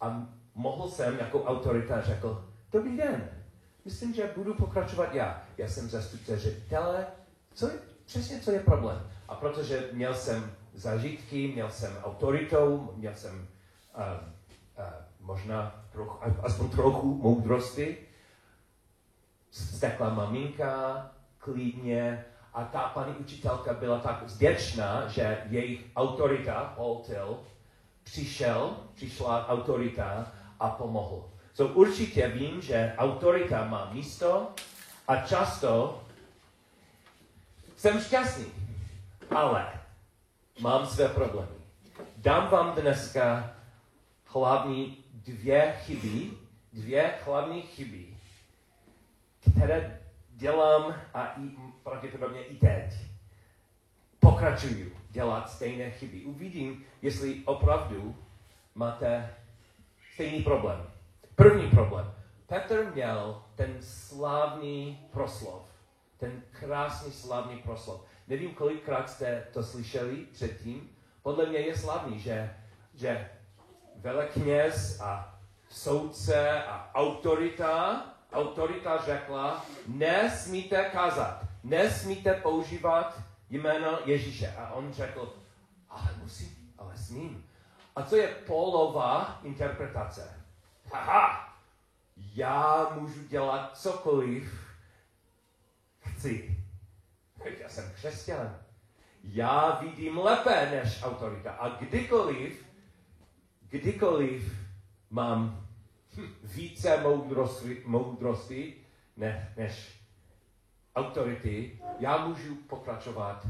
A 0.00 0.26
mohl 0.54 0.88
jsem 0.88 1.18
jako 1.18 1.44
autorita 1.44 2.02
řekl, 2.02 2.48
dobrý 2.72 2.96
den, 2.96 3.28
myslím, 3.84 4.14
že 4.14 4.32
budu 4.36 4.54
pokračovat 4.54 5.14
já. 5.14 5.42
Já 5.58 5.68
jsem 5.68 5.88
zastupce 5.88 6.38
ředitele, 6.38 7.06
co 7.54 7.68
je, 7.68 7.78
přesně 8.06 8.40
co 8.40 8.50
je 8.50 8.60
problém. 8.60 9.10
A 9.28 9.34
protože 9.34 9.88
měl 9.92 10.14
jsem 10.14 10.52
zažitky, 10.74 11.48
měl 11.48 11.70
jsem 11.70 11.96
autoritou, 12.04 12.92
měl 12.96 13.14
jsem 13.14 13.48
uh, 13.96 14.02
uh, 14.78 14.84
možná 15.20 15.84
trochu, 15.92 16.18
aspoň 16.42 16.68
trochu 16.68 17.14
moudrosti. 17.14 17.96
Stekla 19.50 20.14
maminka, 20.14 21.10
klidně, 21.38 22.24
a 22.54 22.64
ta 22.64 22.80
paní 22.80 23.14
učitelka 23.14 23.74
byla 23.74 23.98
tak 23.98 24.22
vděčná, 24.22 25.08
že 25.08 25.42
jejich 25.48 25.80
autorita, 25.96 26.72
Paul 26.76 27.02
Till, 27.06 27.38
přišel, 28.02 28.76
přišla 28.94 29.48
autorita 29.48 30.32
a 30.60 30.70
pomohl. 30.70 31.28
So 31.54 31.74
určitě 31.74 32.28
vím, 32.28 32.62
že 32.62 32.94
autorita 32.98 33.64
má 33.64 33.90
místo 33.92 34.48
a 35.08 35.16
často 35.16 36.02
jsem 37.76 38.00
šťastný, 38.00 38.46
ale 39.36 39.79
mám 40.60 40.86
své 40.86 41.08
problémy. 41.08 41.60
Dám 42.16 42.48
vám 42.48 42.74
dneska 42.74 43.54
hlavní 44.24 45.04
dvě 45.12 45.76
chyby, 45.80 46.30
dvě 46.72 47.14
hlavní 47.24 47.62
chyby, 47.62 48.06
které 49.40 50.00
dělám 50.30 50.94
a 51.14 51.26
i, 51.26 51.50
pravděpodobně 51.82 52.44
i 52.44 52.56
teď. 52.56 52.92
Pokračuju 54.20 54.92
dělat 55.10 55.50
stejné 55.50 55.90
chyby. 55.90 56.24
Uvidím, 56.24 56.84
jestli 57.02 57.42
opravdu 57.44 58.16
máte 58.74 59.34
stejný 60.14 60.42
problém. 60.42 60.86
První 61.34 61.70
problém. 61.70 62.12
Petr 62.46 62.90
měl 62.94 63.42
ten 63.54 63.76
slavný 63.80 65.08
proslov. 65.12 65.62
Ten 66.16 66.42
krásný 66.50 67.12
slavný 67.12 67.56
proslov. 67.58 68.09
Nevím, 68.30 68.54
kolikrát 68.54 69.10
jste 69.10 69.46
to 69.52 69.62
slyšeli 69.62 70.16
předtím. 70.16 70.90
Podle 71.22 71.46
mě 71.46 71.58
je 71.58 71.78
slavný, 71.78 72.20
že, 72.20 72.56
že 72.94 73.30
velekněz 73.96 75.00
a 75.00 75.38
soudce 75.68 76.62
a 76.62 76.90
autorita, 76.94 78.04
autorita 78.32 79.04
řekla, 79.04 79.66
nesmíte 79.86 80.84
kazat, 80.84 81.44
nesmíte 81.64 82.34
používat 82.34 83.20
jméno 83.50 83.98
Ježíše. 84.04 84.54
A 84.58 84.70
on 84.70 84.92
řekl, 84.92 85.34
ale 85.88 86.08
musím, 86.22 86.72
ale 86.78 86.96
smím. 86.96 87.46
A 87.96 88.02
co 88.02 88.16
je 88.16 88.28
polová 88.28 89.40
interpretace? 89.42 90.44
Haha, 90.92 91.54
já 92.34 92.88
můžu 92.94 93.24
dělat 93.28 93.78
cokoliv 93.78 94.60
chci. 96.00 96.59
Já 97.60 97.68
jsem 97.68 97.92
křesťan. 97.94 98.58
Já 99.24 99.80
vidím 99.80 100.18
lépe 100.18 100.70
než 100.70 101.02
autorita. 101.02 101.52
A 101.52 101.68
kdykoliv, 101.68 102.66
kdykoliv 103.68 104.54
mám 105.10 105.66
více 106.42 107.00
moudrosti, 107.02 107.82
moudrosti 107.86 108.74
ne, 109.16 109.52
než 109.56 110.00
autority, 110.96 111.80
já 111.98 112.26
můžu 112.26 112.54
pokračovat 112.54 113.46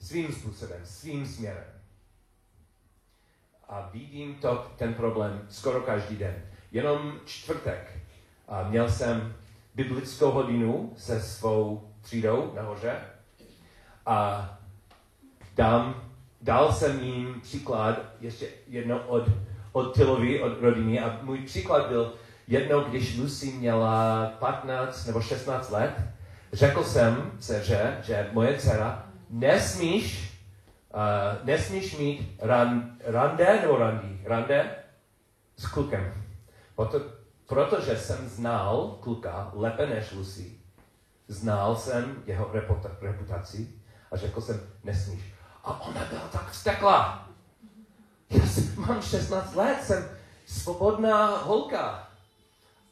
svým 0.00 0.32
způsobem, 0.32 0.80
svým 0.84 1.26
směrem. 1.26 1.64
A 3.68 3.88
vidím 3.92 4.34
to, 4.34 4.72
ten 4.76 4.94
problém 4.94 5.46
skoro 5.50 5.80
každý 5.80 6.16
den. 6.16 6.42
Jenom 6.72 7.20
čtvrtek. 7.24 7.98
A 8.48 8.68
měl 8.68 8.90
jsem 8.90 9.36
biblickou 9.74 10.30
hodinu 10.30 10.94
se 10.96 11.22
svou 11.22 11.94
třídou 12.06 12.52
nahoře 12.54 12.92
a 14.06 14.48
dám, 15.56 16.02
dal 16.42 16.72
jsem 16.72 17.00
jim 17.00 17.40
příklad 17.40 17.98
ještě 18.20 18.46
jedno 18.66 19.02
od, 19.06 19.24
od 19.72 19.94
Tilovi, 19.94 20.42
od 20.42 20.60
rodiny 20.60 21.00
a 21.00 21.18
můj 21.22 21.38
příklad 21.38 21.88
byl 21.88 22.12
jednou, 22.46 22.80
když 22.80 23.18
Lucy 23.18 23.46
měla 23.52 24.26
15 24.38 25.06
nebo 25.06 25.20
16 25.20 25.70
let, 25.70 25.92
řekl 26.52 26.84
jsem 26.84 27.32
dceře, 27.38 27.98
že 28.02 28.30
moje 28.32 28.58
dcera 28.58 29.06
nesmíš 29.30 30.36
Uh, 30.96 31.46
nesmíš 31.46 31.96
mít 31.96 32.38
ran, 32.38 32.96
rande 33.04 33.58
nebo 33.60 33.76
randy, 33.76 34.20
rande? 34.24 34.70
S 35.56 35.66
klukem. 35.66 36.24
Proto, 36.76 37.00
protože 37.46 37.96
jsem 37.96 38.28
znal 38.28 38.98
kluka 39.00 39.50
lépe 39.54 39.86
než 39.86 40.12
Lucy, 40.12 40.55
znal 41.28 41.76
jsem 41.76 42.22
jeho 42.26 42.50
reputa, 42.52 42.90
reputaci 43.00 43.68
a 44.10 44.16
řekl 44.16 44.40
jsem, 44.40 44.60
nesmíš. 44.84 45.22
A 45.64 45.80
ona 45.80 46.04
byla 46.04 46.28
tak 46.28 46.50
vztekla. 46.50 47.28
Já 48.30 48.42
mám 48.76 49.02
16 49.02 49.54
let, 49.54 49.84
jsem 49.84 50.08
svobodná 50.46 51.36
holka. 51.36 52.08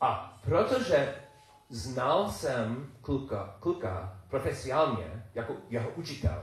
A 0.00 0.38
protože 0.45 1.14
znal 1.71 2.31
jsem 2.31 2.87
kluka, 3.00 3.57
kluka 3.61 4.21
profesionálně, 4.29 5.26
jako 5.35 5.57
jeho 5.69 5.91
učitel, 5.91 6.43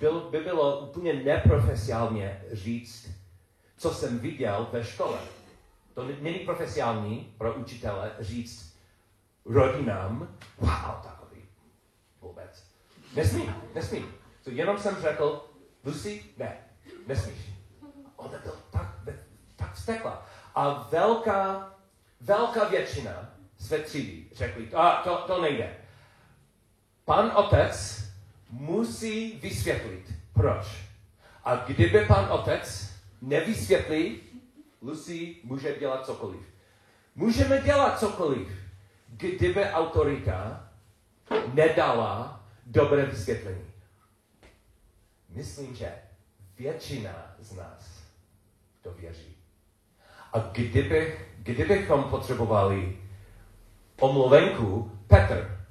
byl, 0.00 0.20
by 0.30 0.40
bylo 0.40 0.80
úplně 0.80 1.12
neprofesionálně 1.12 2.44
říct, 2.52 3.10
co 3.76 3.94
jsem 3.94 4.18
viděl 4.18 4.68
ve 4.72 4.84
škole. 4.84 5.18
To 5.94 6.08
není 6.20 6.38
profesionální 6.38 7.34
pro 7.38 7.54
učitele 7.54 8.12
říct 8.20 8.69
rodinám, 9.44 10.36
wow, 10.58 11.02
takový 11.02 11.42
vůbec. 12.20 12.64
Nesmí, 13.16 13.54
nesmí. 13.74 14.04
To 14.44 14.50
jenom 14.50 14.78
jsem 14.78 14.96
řekl, 14.96 15.50
Lucy, 15.84 16.24
ne, 16.36 16.56
nesmíš. 17.06 17.38
Ona 18.16 18.38
byla 18.38 18.56
tak, 18.70 18.86
tak 19.56 19.74
vztekla. 19.74 20.26
A 20.54 20.88
velká, 20.90 21.70
velká 22.20 22.64
většina 22.64 23.30
své 23.58 23.78
třídy 23.78 24.26
řekli, 24.32 24.68
a 24.74 25.02
to, 25.04 25.16
to 25.26 25.42
nejde. 25.42 25.76
Pan 27.04 27.32
otec 27.34 28.04
musí 28.50 29.38
vysvětlit, 29.38 30.14
proč. 30.32 30.66
A 31.44 31.56
kdyby 31.56 32.06
pan 32.06 32.28
otec 32.30 32.90
nevysvětlí, 33.20 34.20
Lucy 34.82 35.36
může 35.44 35.78
dělat 35.78 36.06
cokoliv. 36.06 36.40
Můžeme 37.14 37.60
dělat 37.60 37.98
cokoliv, 37.98 38.48
kdyby 39.10 39.64
autorita 39.64 40.68
nedala 41.54 42.42
dobré 42.66 43.06
vysvětlení. 43.06 43.64
Myslím, 45.28 45.74
že 45.74 45.92
většina 46.58 47.34
z 47.38 47.56
nás 47.56 48.02
to 48.82 48.90
věří. 48.90 49.36
A 50.32 50.38
kdyby, 50.38 51.18
kdybychom 51.38 52.04
potřebovali 52.04 52.98
omluvenku, 54.00 54.92
Petr 55.06 55.66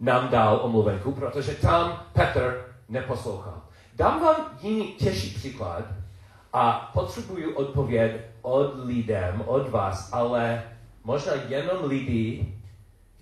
nám 0.00 0.28
dal 0.28 0.60
omluvenku, 0.62 1.12
protože 1.12 1.54
tam 1.54 2.06
Petr 2.12 2.74
neposlouchal. 2.88 3.62
Dám 3.94 4.20
vám 4.20 4.58
jiný 4.60 4.92
těžší 4.92 5.34
příklad 5.34 5.84
a 6.52 6.90
potřebuju 6.94 7.54
odpověď 7.54 8.20
od 8.42 8.84
lidem, 8.84 9.42
od 9.46 9.68
vás, 9.68 10.12
ale 10.12 10.62
možná 11.08 11.32
jenom 11.48 11.84
lidi, 11.84 12.54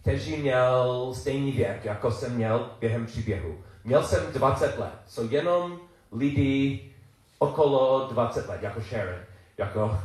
kteří 0.00 0.36
měl 0.36 1.10
stejný 1.14 1.52
věk, 1.52 1.84
jako 1.84 2.10
jsem 2.10 2.34
měl 2.34 2.70
během 2.80 3.06
příběhu. 3.06 3.64
Měl 3.84 4.02
jsem 4.02 4.32
20 4.32 4.78
let, 4.78 4.92
so 5.06 5.34
jenom 5.34 5.80
lidi 6.12 6.92
okolo 7.38 8.08
20 8.10 8.48
let, 8.48 8.62
jako 8.62 8.80
Sharon, 8.80 9.20
jako... 9.58 9.98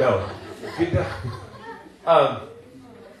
no, 0.00 0.30
kdo, 0.78 1.00
um, 1.00 2.36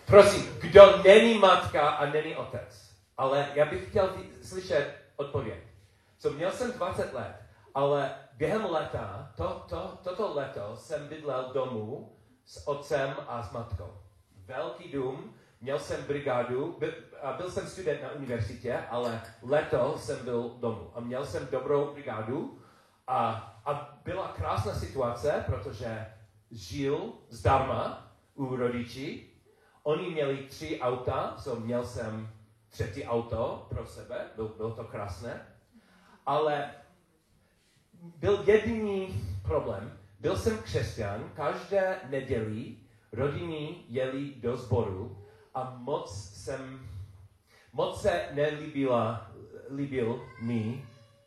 prosím, 0.06 0.44
kdo 0.60 1.02
není 1.04 1.38
matka 1.38 1.88
a 1.88 2.06
není 2.10 2.36
otec, 2.36 2.90
ale 3.18 3.46
já 3.54 3.66
bych 3.66 3.88
chtěl 3.88 4.14
slyšet 4.42 4.94
odpověď. 5.16 5.58
So, 6.18 6.36
měl 6.36 6.50
jsem 6.50 6.72
20 6.72 7.14
let, 7.14 7.36
ale 7.74 8.10
během 8.36 8.64
leta, 8.64 9.32
to, 9.36 9.64
to, 9.68 9.98
toto 10.02 10.34
leto 10.34 10.76
jsem 10.76 11.08
bydlel 11.08 11.50
domů 11.52 12.12
s 12.44 12.68
otcem 12.68 13.16
a 13.28 13.42
s 13.42 13.52
matkou. 13.52 13.94
Velký 14.44 14.92
dům, 14.92 15.34
měl 15.60 15.78
jsem 15.78 16.04
brigádu, 16.04 16.76
byl, 16.78 16.92
byl 17.36 17.50
jsem 17.50 17.66
student 17.66 18.02
na 18.02 18.10
univerzitě, 18.10 18.78
ale 18.90 19.22
leto 19.42 19.98
jsem 19.98 20.24
byl 20.24 20.56
domů 20.60 20.90
a 20.94 21.00
měl 21.00 21.26
jsem 21.26 21.48
dobrou 21.50 21.92
brigádu 21.92 22.58
a, 23.06 23.28
a 23.64 23.98
byla 24.04 24.28
krásná 24.28 24.74
situace, 24.74 25.44
protože 25.46 26.06
žil 26.50 27.12
zdarma 27.28 28.12
u 28.34 28.56
rodičí. 28.56 29.32
Oni 29.82 30.10
měli 30.10 30.36
tři 30.36 30.80
auta, 30.80 31.34
so 31.38 31.60
měl 31.60 31.84
jsem 31.84 32.30
třetí 32.68 33.04
auto 33.04 33.66
pro 33.68 33.86
sebe, 33.86 34.30
byl, 34.36 34.48
bylo 34.48 34.74
to 34.74 34.84
krásné. 34.84 35.46
Ale 36.26 36.70
byl 38.16 38.42
jediný 38.46 39.20
problém. 39.42 39.92
Byl 40.20 40.36
jsem 40.36 40.58
křesťan, 40.58 41.30
každé 41.34 41.96
neděli 42.10 42.76
rodiny 43.12 43.76
jeli 43.88 44.34
do 44.36 44.56
sboru 44.56 45.18
a 45.54 45.76
moc 45.78 46.32
jsem, 46.34 46.88
moc 47.72 48.02
se 48.02 48.28
nelíbila, 48.32 49.30
líbil 49.76 50.22
mi 50.42 50.84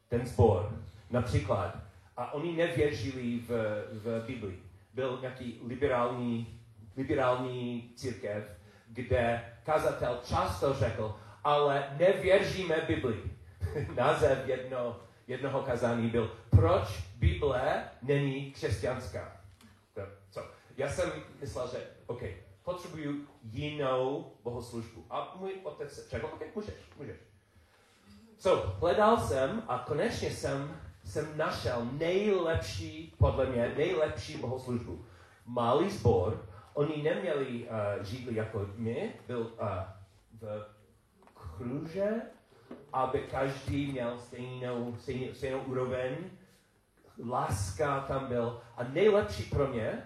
ten 0.09 0.25
sbor, 0.25 0.71
například. 1.09 1.77
A 2.17 2.33
oni 2.33 2.55
nevěřili 2.55 3.39
v, 3.39 3.49
v 3.91 4.25
Bibli. 4.27 4.59
Byl 4.93 5.17
nějaký 5.21 5.61
liberální, 5.65 6.59
liberální 6.97 7.91
církev, 7.95 8.43
kde 8.87 9.45
kazatel 9.63 10.19
často 10.23 10.73
řekl, 10.73 11.15
ale 11.43 11.95
nevěříme 11.97 12.75
Bibli. 12.87 13.23
Název 13.95 14.47
jedno, 14.47 14.99
jednoho 15.29 15.61
kazání 15.61 16.09
byl, 16.09 16.31
proč 16.49 17.03
Bible 17.15 17.83
není 18.01 18.51
křesťanská. 18.51 19.37
Co? 20.31 20.41
Já 20.77 20.89
jsem 20.89 21.11
myslel, 21.41 21.69
že 21.71 21.87
OK, 22.07 22.21
potřebuju 22.63 23.27
jinou 23.43 24.31
bohoslužbu. 24.43 25.05
A 25.09 25.35
můj 25.39 25.53
otec 25.63 26.09
řekl, 26.09 26.25
OK, 26.25 26.55
můžeš, 26.55 26.73
můžeš. 26.97 27.17
So, 28.37 28.79
hledal 28.79 29.17
jsem 29.17 29.63
a 29.67 29.83
konečně 29.87 30.31
jsem, 30.31 30.81
jsem 31.03 31.37
našel 31.37 31.85
nejlepší, 31.91 33.15
podle 33.17 33.45
mě, 33.45 33.73
nejlepší 33.77 34.37
bohoslužbu. 34.37 35.05
Malý 35.45 35.89
sbor, 35.89 36.45
oni 36.73 37.03
neměli 37.03 37.67
uh, 37.67 38.03
židli 38.03 38.35
jako 38.35 38.69
my, 38.75 39.13
byl 39.27 39.39
uh, 39.39 39.67
v 40.41 40.65
kruže, 41.33 42.21
aby 42.93 43.19
každý 43.19 43.91
měl 43.91 44.19
stejnou, 44.19 44.95
stejnou, 44.99 45.33
stejnou 45.33 45.59
úroveň. 45.59 46.15
Láska 47.29 47.99
tam 47.99 48.27
byl. 48.27 48.61
A 48.77 48.83
nejlepší 48.83 49.43
pro 49.43 49.67
mě, 49.67 50.03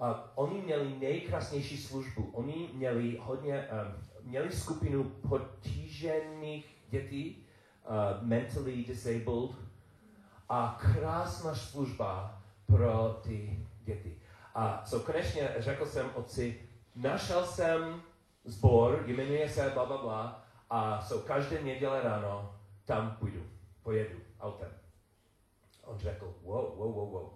uh, 0.00 0.06
oni 0.34 0.60
měli 0.60 0.96
nejkrásnější 1.00 1.76
službu. 1.76 2.30
Oni 2.32 2.70
měli 2.72 3.18
hodně, 3.22 3.68
um, 3.68 4.28
měli 4.28 4.52
skupinu 4.52 5.04
potížených 5.04 6.76
dětí, 6.88 7.46
uh, 7.88 8.26
mentally 8.26 8.84
disabled, 8.84 9.50
a 10.48 10.78
krásná 10.80 11.54
služba 11.54 12.42
pro 12.66 13.20
ty 13.22 13.66
děti. 13.84 14.18
A 14.54 14.82
so 14.86 15.12
konečně 15.12 15.54
řekl 15.58 15.86
jsem 15.86 16.10
otci, 16.14 16.60
našel 16.96 17.46
jsem 17.46 18.02
zbor, 18.44 19.04
jmenuje 19.06 19.48
se 19.48 19.70
bla, 19.74 19.86
bla, 19.86 19.98
bla, 19.98 20.41
a 20.72 21.02
so 21.02 21.26
každé 21.26 21.62
neděle 21.62 22.02
ráno 22.02 22.54
tam 22.84 23.16
půjdu, 23.16 23.46
pojedu 23.82 24.18
autem. 24.40 24.70
On 25.84 25.98
řekl, 25.98 26.34
wow, 26.42 26.76
wow, 26.76 26.94
wow, 26.94 27.10
wow. 27.10 27.30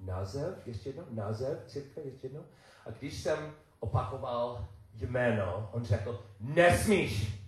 Název, 0.00 0.66
ještě 0.66 0.88
jednou, 0.88 1.04
název 1.10 1.64
církve, 1.66 2.02
ještě 2.02 2.26
jednou. 2.26 2.44
A 2.86 2.90
když 2.90 3.22
jsem 3.22 3.54
opakoval 3.80 4.68
jméno, 4.94 5.70
on 5.72 5.84
řekl, 5.84 6.24
nesmíš, 6.40 7.44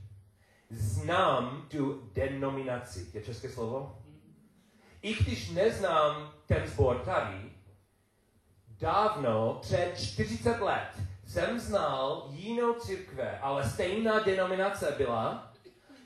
znám 0.70 1.66
tu 1.70 2.10
denominaci. 2.12 3.10
Je 3.14 3.22
české 3.22 3.48
slovo? 3.48 3.98
I 5.02 5.14
když 5.14 5.50
neznám 5.50 6.32
ten 6.46 6.66
zbor 6.66 6.98
tady, 6.98 7.52
dávno, 8.68 9.58
před 9.62 9.94
40 9.96 10.60
let, 10.60 11.01
jsem 11.32 11.60
znal 11.60 12.26
jinou 12.30 12.74
církve, 12.74 13.38
ale 13.38 13.70
stejná 13.70 14.20
denominace 14.20 14.94
byla, 14.98 15.52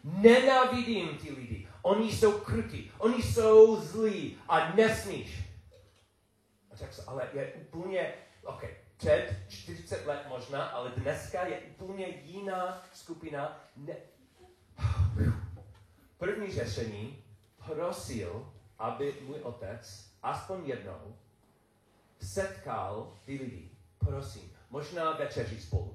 nenávidím 0.05 1.19
ty 1.19 1.33
lidi. 1.33 1.69
Oni 1.83 2.13
jsou 2.13 2.39
krutí, 2.41 2.93
oni 2.99 3.23
jsou 3.23 3.81
zlí 3.81 4.39
a 4.49 4.73
nesmíš. 4.75 5.45
A 6.71 6.77
tak 6.77 6.91
ale 7.07 7.29
je 7.33 7.53
úplně, 7.53 8.15
ok, 8.45 8.65
před 8.97 9.37
40 9.49 10.07
let 10.07 10.27
možná, 10.29 10.65
ale 10.65 10.93
dneska 10.97 11.47
je 11.47 11.61
úplně 11.61 12.07
jiná 12.07 12.83
skupina. 12.93 13.61
Ne... 13.77 13.95
První 16.19 16.53
řešení 16.53 17.25
prosil, 17.67 18.53
aby 18.79 19.15
můj 19.21 19.41
otec 19.43 20.11
aspoň 20.23 20.67
jednou 20.67 21.17
setkal 22.21 23.13
ty 23.25 23.33
lidi. 23.33 23.71
Prosím, 23.99 24.46
možná 24.77 25.13
večeří 25.13 25.61
spolu. 25.61 25.95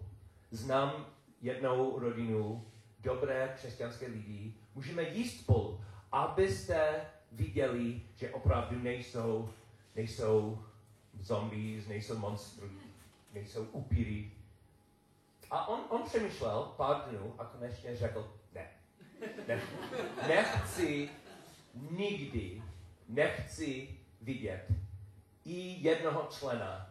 Znám 0.51 1.05
jednou 1.41 1.99
rodinu, 1.99 2.65
dobré 2.99 3.53
křesťanské 3.55 4.07
lidi, 4.07 4.53
můžeme 4.75 5.03
jíst 5.03 5.39
spolu, 5.39 5.81
abyste 6.11 7.05
viděli, 7.31 8.01
že 8.15 8.29
opravdu 8.29 8.79
nejsou, 8.79 9.49
nejsou 9.95 10.65
zombies, 11.19 11.87
nejsou 11.87 12.17
monstry, 12.17 12.69
nejsou 13.33 13.63
upíry. 13.63 14.31
A 15.51 15.67
on, 15.67 15.79
on 15.89 16.03
přemýšlel 16.03 16.73
pár 16.77 17.09
dnů 17.09 17.35
a 17.37 17.45
konečně 17.45 17.95
řekl, 17.95 18.33
ne, 18.53 18.67
ne, 19.47 19.61
nechci 20.27 21.09
nikdy, 21.91 22.63
nechci 23.07 23.99
vidět 24.21 24.67
i 25.45 25.87
jednoho 25.87 26.27
člena 26.31 26.90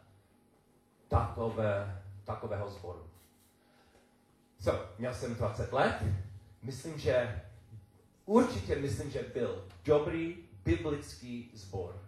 takové, 1.11 2.03
takového 2.25 2.71
sboru. 2.71 3.11
So, 4.61 4.87
měl 4.99 5.15
jsem 5.15 5.35
20 5.35 5.73
let, 5.73 6.03
myslím, 6.63 6.99
že 6.99 7.43
určitě 8.27 8.77
myslím, 8.77 9.11
že 9.11 9.23
byl 9.35 9.65
dobrý 9.85 10.37
biblický 10.65 11.51
sbor. 11.55 12.03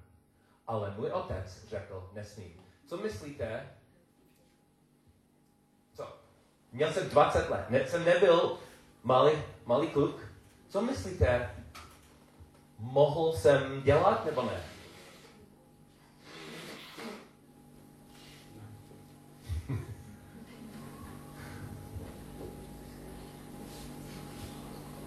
Ale 0.67 0.95
můj 0.97 1.11
otec 1.11 1.65
řekl, 1.69 2.11
nesmím. 2.13 2.53
Co 2.87 2.97
myslíte? 2.97 3.69
Co? 5.95 6.17
Měl 6.73 6.93
jsem 6.93 7.09
20 7.09 7.51
let, 7.51 7.71
ne, 7.71 7.87
jsem 7.87 8.05
nebyl 8.05 8.59
malý, 9.03 9.33
malý 9.67 9.89
kluk. 9.89 10.21
Co 10.69 10.83
myslíte? 10.83 11.51
Mohl 12.79 13.33
jsem 13.33 13.83
dělat 13.83 14.25
nebo 14.25 14.43
ne? 14.43 14.72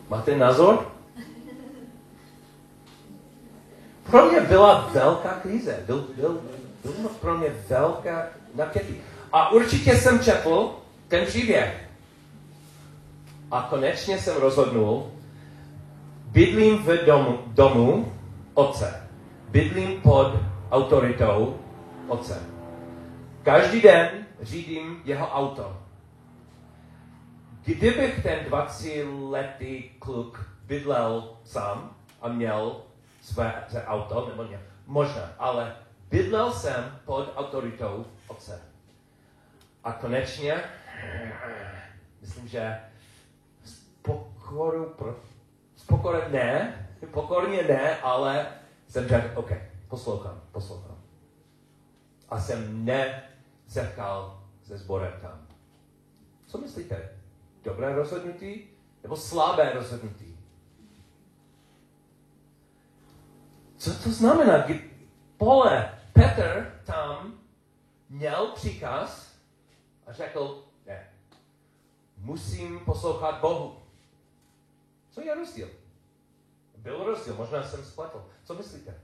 Máte 0.09 0.37
názor? 0.37 0.91
Pro 4.11 4.25
mě 4.25 4.41
byla 4.41 4.89
velká 4.93 5.29
krize. 5.29 5.83
Byl, 5.85 6.07
byl, 6.15 6.41
byl 6.83 7.09
pro 7.21 7.37
mě 7.37 7.47
velká 7.69 8.27
napětí. 8.55 8.95
A 9.31 9.51
určitě 9.51 9.97
jsem 9.97 10.19
četl 10.19 10.75
ten 11.07 11.25
příběh. 11.25 11.89
A 13.51 13.67
konečně 13.69 14.17
jsem 14.17 14.37
rozhodnul, 14.37 15.11
bydlím 16.31 16.77
v 16.77 17.05
domu, 17.05 17.39
domu 17.47 18.13
otce. 18.53 19.09
Bydlím 19.49 20.01
pod 20.01 20.33
autoritou 20.71 21.57
otce. 22.07 22.43
Každý 23.43 23.81
den 23.81 24.09
řídím 24.41 25.01
jeho 25.05 25.27
auto. 25.27 25.84
Kdybych 27.65 28.23
ten 28.23 28.45
20-letý 28.45 29.89
kluk 29.99 30.49
bydlel 30.65 31.37
sám 31.43 31.95
a 32.21 32.27
měl 32.29 32.81
své, 33.21 33.65
své 33.69 33.85
auto, 33.85 34.29
nebo 34.29 34.43
ne, 34.43 34.59
možná, 34.85 35.33
ale 35.39 35.75
bydlel 36.09 36.53
jsem 36.53 36.99
pod 37.05 37.33
autoritou 37.35 38.05
otce. 38.27 38.61
A 39.83 39.93
konečně, 39.93 40.63
myslím, 42.21 42.47
že 42.47 42.79
z 43.63 43.79
pokoru, 44.01 44.85
pro, 44.97 45.15
z 45.75 45.85
pokory 45.85 46.21
ne, 46.31 46.87
pokorně 47.11 47.63
ne, 47.63 47.97
ale 47.97 48.47
jsem 48.87 49.07
řekl, 49.07 49.39
OK, 49.39 49.51
poslouchám, 49.87 50.41
poslouchám. 50.51 50.97
A 52.29 52.39
jsem 52.39 52.85
nezetkal 52.85 54.43
se 54.63 54.77
sborem 54.77 55.13
tam. 55.21 55.47
Co 56.47 56.57
myslíte? 56.57 57.14
Dobré 57.65 57.95
rozhodnutí 57.95 58.67
nebo 59.03 59.17
slabé 59.17 59.73
rozhodnutí? 59.73 60.37
Co 63.77 63.93
to 64.03 64.09
znamená? 64.09 64.67
Pole, 65.37 65.99
Petr 66.13 66.81
tam 66.85 67.39
měl 68.09 68.47
příkaz 68.47 69.35
a 70.07 70.13
řekl, 70.13 70.63
ne, 70.85 71.09
musím 72.17 72.79
poslouchat 72.79 73.41
Bohu. 73.41 73.77
Co 75.11 75.21
je 75.21 75.35
rozdíl? 75.35 75.69
Byl 76.77 77.03
rozdíl, 77.03 77.35
možná 77.35 77.63
jsem 77.63 77.85
spletl. 77.85 78.25
Co 78.43 78.53
myslíte? 78.53 79.01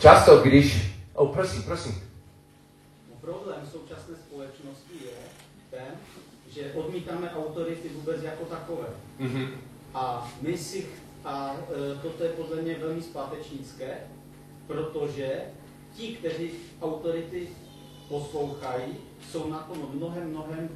Často, 0.00 0.38
když... 0.38 0.92
O, 1.14 1.24
oh, 1.24 1.32
prosím, 1.32 1.62
prosím. 1.62 1.94
No, 3.10 3.16
problém 3.20 3.66
současné 3.72 4.16
společnosti 4.16 4.94
je 5.04 5.10
ten, 5.70 5.94
že 6.50 6.72
odmítáme 6.74 7.30
autority 7.30 7.88
vůbec 7.88 8.22
jako 8.22 8.44
takové. 8.44 8.86
Mm-hmm. 9.20 9.48
A 9.94 10.32
my 10.40 10.58
si, 10.58 10.86
a 11.24 11.56
e, 11.56 11.94
toto 12.02 12.24
je 12.24 12.30
podle 12.30 12.62
mě 12.62 12.74
velmi 12.74 13.02
zpátečnické, 13.02 13.98
protože 14.66 15.42
ti, 15.94 16.08
kteří 16.08 16.50
autority 16.82 17.48
poslouchají, 18.08 18.96
jsou 19.30 19.50
na 19.50 19.58
tom 19.58 19.90
mnohem, 19.94 20.30
mnohem 20.30 20.68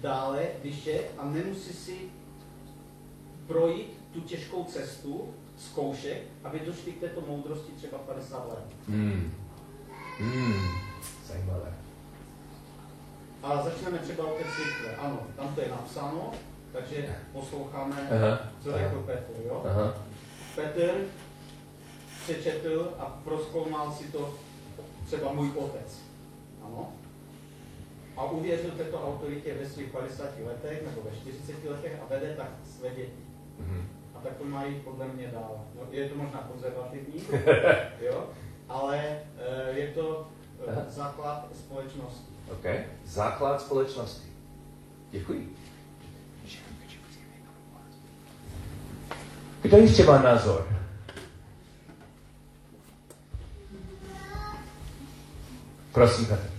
dále, 0.00 0.46
je, 0.64 1.00
a 1.18 1.24
nemusí 1.24 1.72
si 1.72 1.96
projít 3.46 3.92
tu 4.12 4.20
těžkou 4.20 4.64
cestu, 4.64 5.34
zkoušek, 5.60 6.22
aby 6.44 6.60
došli 6.60 6.92
k 6.92 7.00
této 7.00 7.20
moudrosti 7.20 7.72
třeba 7.72 7.98
50 7.98 8.48
let. 8.48 8.64
Hmm. 8.88 9.32
Hmm. 10.18 10.64
Zajímavé. 11.26 11.74
A 13.42 13.62
začneme 13.62 13.98
třeba 13.98 14.24
od 14.24 14.36
té 14.36 14.44
církve. 14.44 14.96
Ano, 14.96 15.18
tam 15.36 15.54
to 15.54 15.60
je 15.60 15.68
napsáno, 15.68 16.32
takže 16.72 17.16
posloucháme, 17.32 18.08
Aha. 18.10 18.38
co 18.62 18.72
řekl 18.72 19.02
Petr. 19.06 19.32
Jo? 19.46 19.62
Aha. 19.70 19.94
Petr 20.54 21.04
přečetl 22.22 22.94
a 22.98 23.04
proskoumal 23.04 23.92
si 23.92 24.04
to 24.04 24.34
třeba 25.06 25.32
můj 25.32 25.50
otec. 25.56 25.98
Ano? 26.64 26.92
A 28.16 28.24
uvěřil 28.24 28.70
této 28.70 29.08
autoritě 29.08 29.54
ve 29.54 29.68
svých 29.68 29.92
50 29.92 30.24
letech 30.46 30.82
nebo 30.82 31.10
ve 31.10 31.16
40 31.16 31.64
letech 31.64 32.00
a 32.02 32.06
vede 32.10 32.34
tak 32.36 32.50
své 32.64 32.90
děti. 32.90 33.22
Mm-hmm 33.60 33.99
a 34.20 34.22
tak 34.22 34.36
to 34.36 34.44
mají 34.44 34.80
podle 34.80 35.08
mě 35.08 35.26
dál. 35.26 35.64
No, 35.74 35.82
je 35.90 36.08
to 36.08 36.14
možná 36.16 36.38
konzervativní, 36.52 37.22
jo, 38.00 38.30
ale 38.68 38.98
e, 39.38 39.70
je 39.70 39.88
to 39.88 40.28
e, 40.66 40.90
základ 40.90 41.48
společnosti. 41.54 42.32
OK, 42.52 42.64
základ 43.04 43.60
společnosti. 43.60 44.28
Děkuji. 45.10 45.56
Kdo 49.62 49.76
ještě 49.76 50.04
má 50.04 50.22
názor? 50.22 50.68
Prosím, 55.92 56.26
Petr. 56.26 56.50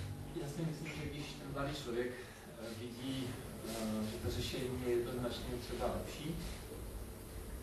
Já 0.42 0.48
si 0.48 0.62
myslím, 0.62 0.88
že 0.88 1.10
když 1.12 1.26
ten 1.26 1.54
mladý 1.54 1.76
člověk 1.84 2.08
e, 2.08 2.80
vidí, 2.80 3.28
že 4.12 4.18
to 4.18 4.32
řešení 4.32 4.84
je 4.88 4.96
jednoznačně 4.96 5.46
třeba 5.62 5.86
lepší, 5.86 6.36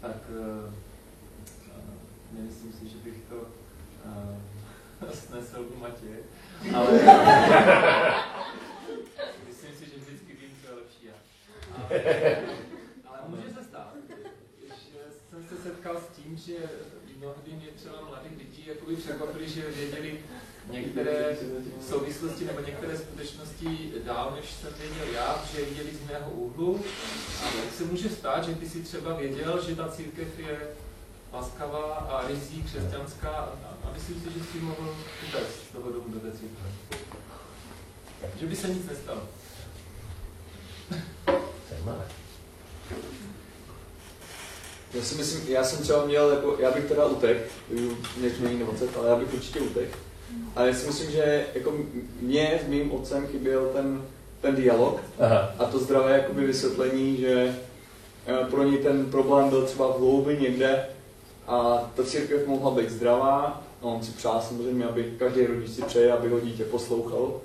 tak 0.01 0.17
uh, 0.31 0.73
nemyslím 2.33 2.73
si, 2.73 2.89
že 2.89 2.97
bych 3.05 3.15
to 3.29 3.37
uh, 3.37 5.11
snesl 5.13 5.67
u 5.77 5.81
Matěje, 5.81 6.19
ale 6.75 6.93
myslím 9.49 9.75
si, 9.75 9.85
že 9.85 9.97
vždycky 9.97 10.33
vím, 10.33 10.51
co 10.63 10.71
je 10.71 10.75
lepší 10.75 11.07
já. 11.07 11.15
Ale, 11.85 12.37
ale 13.07 13.19
může 13.29 13.51
se 13.55 13.65
stát, 13.65 13.95
že 14.67 14.99
jsem 15.31 15.49
se 15.49 15.57
setkal 15.63 16.01
s 16.01 16.17
tím, 16.17 16.37
že 16.37 16.57
mnohdy 17.19 17.53
mě 17.53 17.67
třeba 17.77 17.97
mladých 18.09 18.39
lidí 18.39 18.65
jakoby 18.67 18.97
překvapili, 18.97 19.49
že 19.49 19.71
věděli 19.71 20.21
některé 20.71 21.37
souvislosti 21.89 22.45
nebo 22.45 22.61
některé 22.61 22.99
skutečnosti 22.99 23.93
dál, 24.05 24.33
než 24.37 24.53
jsem 24.53 24.75
věděl 24.75 25.15
já, 25.15 25.45
že 25.53 25.65
viděli 25.65 25.91
z 25.95 26.11
mého 26.11 26.31
úhlu. 26.31 26.85
A 27.43 27.45
jak 27.65 27.75
se 27.75 27.85
může 27.85 28.09
stát, 28.09 28.45
že 28.45 28.55
ty 28.55 28.69
si 28.69 28.83
třeba 28.83 29.17
věděl, 29.17 29.65
že 29.69 29.77
ta 29.77 29.89
církev 29.89 30.39
je 30.39 30.69
laskavá 31.33 31.95
a 31.95 32.29
rizí 32.29 32.63
křesťanská 32.63 33.31
a 33.85 33.91
myslím 33.95 34.21
si, 34.21 34.39
že 34.39 34.45
si 34.45 34.59
mohl 34.59 34.97
toho 35.73 35.91
domu 35.93 36.09
do 36.09 36.21
té 36.21 36.33
církve. 36.33 36.71
Že 38.41 38.47
by 38.47 38.57
se 38.57 38.69
nic 38.69 38.87
nestalo. 38.87 39.23
Zajímavé. 41.71 42.09
Já 44.95 45.03
si 45.03 45.15
myslím, 45.15 45.55
já 45.55 45.65
jsem 45.65 45.79
třeba 45.79 46.05
měl, 46.05 46.31
jako, 46.31 46.57
já 46.59 46.71
bych 46.71 46.85
teda 46.85 47.07
utek, 47.07 47.37
než 48.21 48.33
mění 48.39 48.59
20, 48.59 48.97
ale 48.97 49.09
já 49.09 49.17
bych 49.17 49.35
určitě 49.35 49.61
utek. 49.61 49.89
A 50.57 50.65
já 50.65 50.75
si 50.75 50.87
myslím, 50.87 51.11
že 51.11 51.47
jako 51.55 51.75
mě 52.21 52.61
s 52.65 52.69
mým 52.69 52.93
otcem 52.93 53.27
chyběl 53.27 53.71
ten, 53.75 54.03
ten 54.41 54.55
dialog 54.55 55.01
Aha. 55.19 55.55
a 55.59 55.65
to 55.65 55.79
zdravé 55.79 56.13
jakoby 56.13 56.47
vysvětlení, 56.47 57.17
že 57.17 57.57
eh, 58.27 58.45
pro 58.51 58.65
něj 58.65 58.79
ten 58.79 59.11
problém 59.11 59.49
byl 59.49 59.67
třeba 59.67 59.89
v 59.93 59.99
hloubi 59.99 60.39
někde 60.41 60.87
a 61.47 61.91
ta 61.95 62.05
církev 62.05 62.47
mohla 62.47 62.71
být 62.71 62.91
zdravá 62.91 63.63
a 63.83 63.85
on 63.85 64.03
si 64.03 64.13
přál 64.13 64.43
samozřejmě, 64.49 64.85
aby 64.85 65.13
každý 65.19 65.47
rodič 65.47 65.71
si 65.71 65.83
přeje, 65.83 66.13
aby 66.13 66.29
ho 66.29 66.41
dítě 66.41 66.65
poslouchal. 66.65 67.41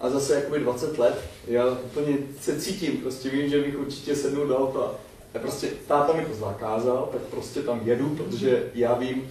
A 0.00 0.10
zase 0.10 0.34
jakoby 0.34 0.60
20 0.60 0.98
let, 0.98 1.20
já 1.46 1.66
úplně 1.70 2.18
se 2.40 2.60
cítím, 2.60 2.96
prostě 2.96 3.28
vím, 3.28 3.50
že 3.50 3.62
bych 3.62 3.78
určitě 3.78 4.16
sednul 4.16 4.46
do 4.46 4.58
auta. 4.58 4.94
A 5.34 5.38
prostě 5.38 5.68
táta 5.88 6.12
mi 6.12 6.24
to 6.24 6.34
zakázal, 6.34 7.08
tak 7.12 7.20
prostě 7.20 7.62
tam 7.62 7.80
jedu, 7.84 8.08
protože 8.08 8.70
já 8.74 8.94
vím, 8.94 9.30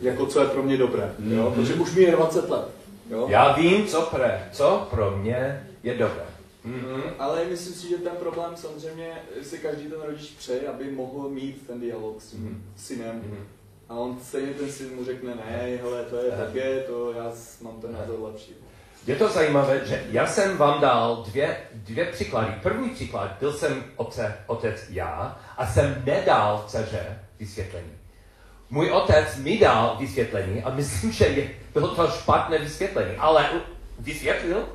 jako 0.00 0.26
co 0.26 0.40
je 0.40 0.46
pro 0.46 0.62
mě 0.62 0.76
dobré, 0.76 1.14
jo? 1.18 1.52
protože 1.54 1.74
už 1.74 1.94
mi 1.94 2.02
je 2.02 2.12
20 2.12 2.50
let. 2.50 2.68
Jo? 3.10 3.26
Já 3.28 3.52
vím, 3.52 3.86
co, 3.86 4.02
pre, 4.02 4.48
co 4.52 4.86
pro 4.90 5.16
mě 5.16 5.68
je 5.82 5.94
dobré. 5.94 6.24
Mm-hmm. 6.66 7.02
Ale 7.18 7.44
myslím 7.44 7.74
si, 7.74 7.88
že 7.88 7.96
ten 7.96 8.12
problém 8.18 8.56
samozřejmě 8.56 9.12
si 9.42 9.58
každý 9.58 9.86
ten 9.86 10.00
rodič 10.00 10.30
přeje, 10.30 10.68
aby 10.68 10.90
mohl 10.90 11.28
mít 11.28 11.66
ten 11.66 11.80
dialog 11.80 12.22
s 12.22 12.30
tím 12.30 12.48
mm-hmm. 12.48 12.82
synem. 12.82 13.22
Mm-hmm. 13.22 13.44
A 13.88 13.94
on 13.94 14.18
stejně 14.22 14.54
ten 14.54 14.72
syn 14.72 14.94
mu 14.94 15.04
řekne, 15.04 15.34
ne, 15.34 15.78
hele, 15.82 16.02
to 16.02 16.16
je 16.16 16.30
také, 16.30 16.80
to 16.80 17.12
já 17.12 17.32
mám 17.60 17.80
ten 17.80 17.92
názor 17.92 18.20
lepší. 18.20 18.54
Je 19.06 19.16
to 19.16 19.28
zajímavé, 19.28 19.86
že 19.86 20.04
já 20.10 20.26
jsem 20.26 20.56
vám 20.56 20.80
dal 20.80 21.16
dvě, 21.16 21.56
dvě 21.74 22.04
příklady. 22.04 22.54
První 22.62 22.90
příklad, 22.90 23.36
byl 23.40 23.52
jsem 23.52 23.84
oce, 23.96 24.38
otec 24.46 24.90
já 24.90 25.38
a 25.56 25.66
jsem 25.66 26.02
nedal 26.04 26.64
dceře 26.66 27.18
vysvětlení. 27.38 27.92
Můj 28.70 28.90
otec 28.90 29.36
mi 29.36 29.58
dal 29.58 29.96
vysvětlení 29.98 30.62
a 30.62 30.70
myslím, 30.70 31.12
že 31.12 31.24
je, 31.24 31.50
bylo 31.74 31.94
to 31.94 32.08
špatné 32.10 32.58
vysvětlení, 32.58 33.16
ale 33.16 33.50
vysvětlil? 33.98 34.68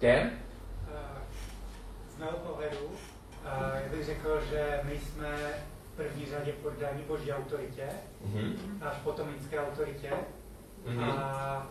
Dan? 0.00 0.30
Z 2.16 2.18
mého 2.18 2.32
pohledu, 2.32 2.90
já 3.44 3.96
bych 3.96 4.06
řekl, 4.06 4.42
že 4.50 4.80
my 4.82 4.92
jsme 4.98 5.38
v 5.92 5.96
první 5.96 6.26
řadě 6.26 6.52
poddaní 6.52 7.02
boží 7.02 7.32
autoritě, 7.32 7.88
mm-hmm. 8.26 8.54
až 8.80 8.96
potom 9.04 9.28
lidské 9.28 9.60
autoritě. 9.60 10.10
Mm-hmm. 10.86 11.10
A 11.10 11.66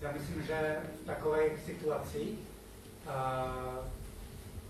já 0.00 0.12
myslím, 0.12 0.42
že 0.42 0.76
v 1.02 1.06
takových 1.06 1.52
situacích 1.66 2.38
a 3.08 3.46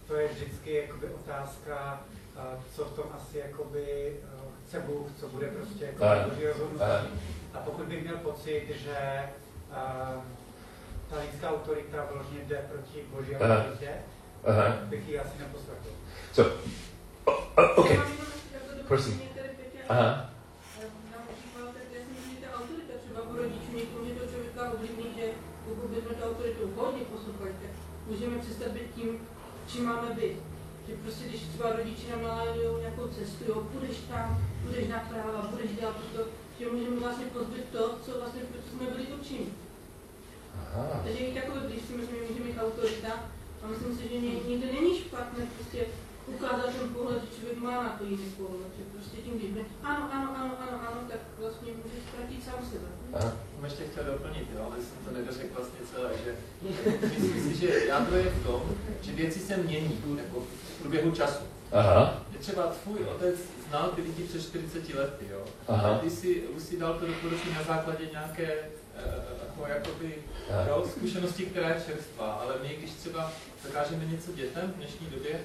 to 0.09 0.17
je 0.17 0.29
vždycky 0.29 0.75
jakoby 0.75 1.07
otázka, 1.07 2.01
co 2.75 2.85
v 2.85 2.93
tom 2.93 3.05
asi 3.17 3.39
jakoby 3.39 4.17
chce 4.67 4.81
Bůh, 4.81 5.07
co 5.21 5.29
bude 5.29 5.47
prostě 5.47 5.85
jako 5.85 6.31
boží 6.31 6.47
rozhodnutí. 6.47 6.85
A 7.55 7.59
pokud 7.59 7.87
bych 7.87 8.03
měl 8.03 8.17
pocit, 8.17 8.67
že 8.85 9.23
ta 11.11 11.21
lidská 11.21 11.51
autorita 11.51 12.07
vložně 12.13 12.39
jde 12.47 12.57
proti 12.73 13.03
boží 13.11 13.37
autoritě, 13.37 13.91
bych 14.85 15.09
ji 15.09 15.19
asi 15.19 15.39
neposlechl. 15.39 15.89
So, 16.33 16.57
oh, 17.25 17.45
oh, 17.57 17.79
okay. 17.79 18.01
Prosím. 18.89 19.23
Aha. 19.89 20.31
Pokud 24.71 25.91
bychom 25.91 26.15
tu 26.17 26.25
autoritu 26.25 26.63
hodně 26.77 27.03
poslouchali, 27.13 27.53
tak 27.63 27.73
můžeme 28.09 28.39
přestat 28.39 28.71
být 28.73 28.95
tím, 28.95 29.09
čím 29.67 29.85
máme 29.85 30.11
být. 30.15 30.37
Že 30.89 30.95
prostě, 31.03 31.25
když 31.29 31.41
třeba 31.41 31.73
rodiče 31.73 32.11
nám 32.11 32.23
naládují 32.23 32.81
nějakou 32.81 33.09
cestu, 33.09 33.45
jo, 33.49 33.55
půjdeš 33.73 33.97
tam, 34.11 34.39
půjdeš 34.63 34.89
na 34.89 34.99
práva, 34.99 35.49
budeš 35.51 35.71
dělat 35.81 35.97
to, 36.17 36.23
že 36.59 36.71
můžeme 36.73 36.97
vlastně 37.01 37.27
pozbyt 37.27 37.65
to, 37.73 37.99
co 38.05 38.11
vlastně 38.21 38.43
jsme 38.71 38.87
byli 38.91 39.07
určeni. 39.07 39.47
Takže 41.05 41.19
i 41.19 41.35
takové, 41.35 41.61
když 41.69 41.83
si 41.85 41.93
myslím, 41.93 42.17
že 42.17 42.27
může 42.31 42.45
mít 42.45 42.63
autorita, 42.63 43.13
a 43.63 43.67
myslím 43.67 43.97
si, 43.97 44.03
že 44.09 44.21
někde 44.49 44.67
není 44.73 44.99
špatné 44.99 45.47
prostě 45.57 45.87
ukázat 46.27 46.75
ten 46.79 46.89
pohled, 46.95 47.23
že 47.23 47.37
člověk 47.37 47.59
má 47.59 47.83
na 47.83 47.97
to 47.99 48.05
jiný 48.05 48.29
pohled, 48.37 48.71
že 48.79 48.85
prostě 48.93 49.17
tím, 49.17 49.39
když 49.39 49.51
ano, 49.83 50.09
ano, 50.13 50.29
ano, 50.37 50.53
ano, 50.65 50.81
ano, 50.89 51.01
tak 51.09 51.21
vlastně 51.39 51.73
může 51.73 51.99
ztratit 52.09 52.45
sám 52.45 52.61
sebe. 52.71 52.89
Aha. 53.15 53.33
Jsem 53.55 53.65
ještě 53.65 53.85
chtěl 53.85 54.05
doplnit, 54.05 54.49
jo, 54.55 54.63
ale 54.67 54.77
jsem 54.77 55.05
to 55.05 55.21
nedořekl 55.21 55.55
vlastně 55.55 55.81
celé, 55.95 56.11
že 56.25 56.35
myslím 57.09 57.43
si, 57.43 57.61
že 57.61 57.87
jádro 57.87 58.17
je 58.17 58.31
v 58.31 58.47
tom, 58.47 58.63
že 59.03 59.13
věci 59.13 59.41
se 59.41 59.57
mění 59.57 60.19
jako 60.19 60.41
v 60.41 60.81
průběhu 60.81 61.11
času. 61.11 61.45
Aha. 61.73 62.23
Třeba 62.39 62.63
tvůj 62.63 63.05
otec 63.05 63.35
znal 63.69 63.89
ty 63.89 64.03
lidi 64.03 64.23
před 64.23 64.43
40 64.43 64.95
lety, 64.95 65.27
jo. 65.31 65.45
Aha. 65.69 65.91
A 65.91 65.99
ty 65.99 66.11
si, 66.11 66.41
už 66.43 66.63
si 66.63 66.79
dal 66.79 66.95
to 66.95 67.07
doporučení 67.07 67.55
na 67.55 67.63
základě 67.63 68.07
nějaké 68.13 68.59
uh, 69.61 69.69
jakoby, 69.69 70.15
jo, 70.69 70.87
zkušenosti, 70.91 71.47
která 71.47 71.69
je 71.69 71.83
čerstvá, 71.87 72.27
ale 72.27 72.55
my, 72.63 72.77
když 72.79 72.91
třeba 72.91 73.33
zakážeme 73.63 74.05
něco 74.05 74.33
dětem 74.33 74.73
v 74.73 74.77
dnešní 74.77 75.07
době, 75.07 75.41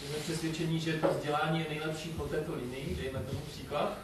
že 0.00 0.06
jsme 0.06 0.16
přesvědčení, 0.16 0.80
že 0.80 0.92
to 0.92 1.08
vzdělání 1.08 1.58
je 1.58 1.66
nejlepší 1.68 2.08
po 2.08 2.24
této 2.24 2.54
linii, 2.54 2.98
dejme 3.02 3.18
tomu 3.18 3.40
příklad, 3.52 3.98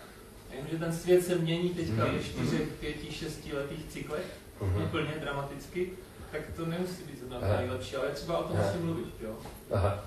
že 0.71 0.79
ten 0.79 0.93
svět 0.93 1.25
se 1.25 1.35
mění 1.35 1.71
teďka 1.71 2.05
mm-hmm. 2.05 2.13
ve 2.13 2.25
čtyřech, 2.25 2.69
pěti, 2.81 3.13
šesti 3.13 3.55
letých 3.55 3.85
cyklech, 3.89 4.27
mm-hmm. 4.61 4.85
úplně 4.85 5.15
dramaticky, 5.21 5.91
tak 6.33 6.41
to 6.57 6.67
nemusí 6.67 7.03
být 7.03 7.19
zrovna 7.19 7.57
nejlepší, 7.57 7.97
ale 7.97 8.09
třeba 8.09 8.39
o 8.39 8.43
tom 8.43 8.57
musí 8.57 8.79
mluvit, 8.79 9.15
jo. 9.21 9.37
Aha. 9.73 10.05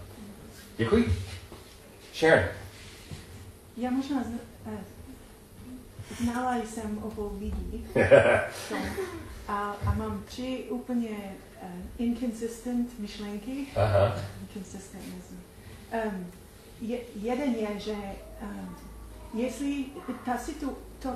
Děkuji. 0.78 1.14
Sharon. 2.16 2.46
Já 3.78 3.92
možná 3.92 4.24
z, 4.24 4.28
eh, 4.68 4.78
znala 6.22 6.58
jsem 6.58 6.98
obou 6.98 7.38
lidí 7.40 7.86
a, 9.48 9.76
a 9.86 9.94
mám 9.94 10.24
tři 10.26 10.66
úplně 10.70 11.10
uh, 11.10 11.70
inconsistent 11.98 13.00
myšlenky. 13.00 13.68
Aha. 13.76 14.16
Inconsistent 14.42 15.24
um, 15.94 16.32
je, 16.82 17.00
jeden 17.16 17.56
je, 17.56 17.80
že 17.80 17.96
um, 18.42 18.76
jestli 19.34 19.86
ta, 20.26 20.38
situ, 20.38 20.78
to, 21.00 21.10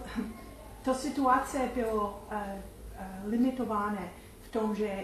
to 0.86 0.94
situace 0.94 1.70
bylo 1.76 2.24
uh, 2.32 2.38
uh, 2.38 3.32
limitována 3.32 4.02
v 4.42 4.52
tom, 4.52 4.76
že 4.76 5.04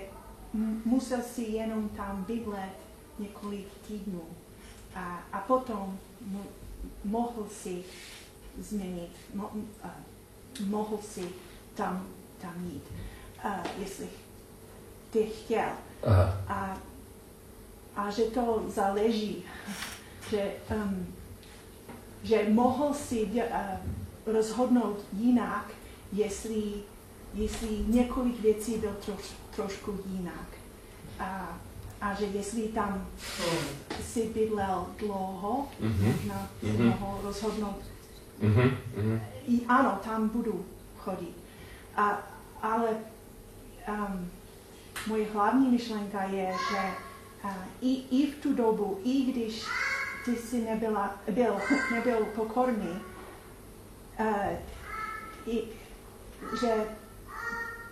musel 0.86 1.22
si 1.22 1.42
jenom 1.42 1.90
tam 1.90 2.24
bydlet 2.28 2.74
několik 3.20 3.68
týdnů 3.88 4.24
a, 4.96 5.20
a 5.32 5.38
potom 5.40 5.98
mo, 6.22 6.42
mohl 7.04 7.48
si 7.52 7.84
změnit, 8.60 9.12
mo, 9.34 9.52
uh, 9.54 10.68
mohl 10.68 10.98
si 10.98 11.30
tam, 11.76 12.08
tam 12.42 12.66
jít, 12.66 12.84
uh, 13.46 13.52
jestli 13.80 14.08
ty 15.12 15.24
chtěl. 15.24 15.70
Aha. 16.04 16.38
A 16.48 16.78
a 17.96 18.10
že 18.10 18.24
to 18.24 18.64
záleží, 18.68 19.44
že, 20.30 20.52
um, 20.76 21.08
že 22.24 22.50
mohl 22.50 22.94
si 22.94 23.26
uh, 23.26 23.42
rozhodnout 24.26 24.98
jinak, 25.14 25.66
jestli, 26.12 26.64
jestli 27.34 27.86
několik 27.88 28.40
věcí 28.40 28.78
byl 28.78 28.96
troš, 29.06 29.32
trošku 29.56 30.00
jinak. 30.06 30.48
A, 31.20 31.60
a 32.02 32.14
že 32.14 32.26
jestli 32.26 32.62
tam 32.62 33.08
si 34.04 34.28
bydlel 34.28 34.86
dlouho, 35.00 35.68
mm-hmm. 35.82 36.14
možná 36.14 36.50
mm-hmm. 36.64 37.00
mohl 37.00 37.20
rozhodnout, 37.24 37.82
mm-hmm. 38.42 38.72
I, 39.48 39.62
ano, 39.68 40.00
tam 40.04 40.30
budu 40.30 40.66
chodit. 40.98 41.36
A, 41.96 42.18
ale 42.62 42.90
um, 43.88 44.30
moje 45.08 45.26
hlavní 45.34 45.70
myšlenka 45.70 46.24
je, 46.24 46.54
že 46.72 46.82
i, 47.82 48.04
i 48.12 48.32
v 48.32 48.36
tu 48.36 48.54
dobu, 48.54 49.00
i 49.04 49.32
když 49.32 49.66
ty 50.26 50.36
jsi 50.36 50.62
nebyla, 50.62 51.16
byl, 51.32 51.56
nebyl 51.92 52.26
pokorný, 52.36 53.00
uh, 54.20 54.28
i, 55.48 55.64
že 56.60 56.74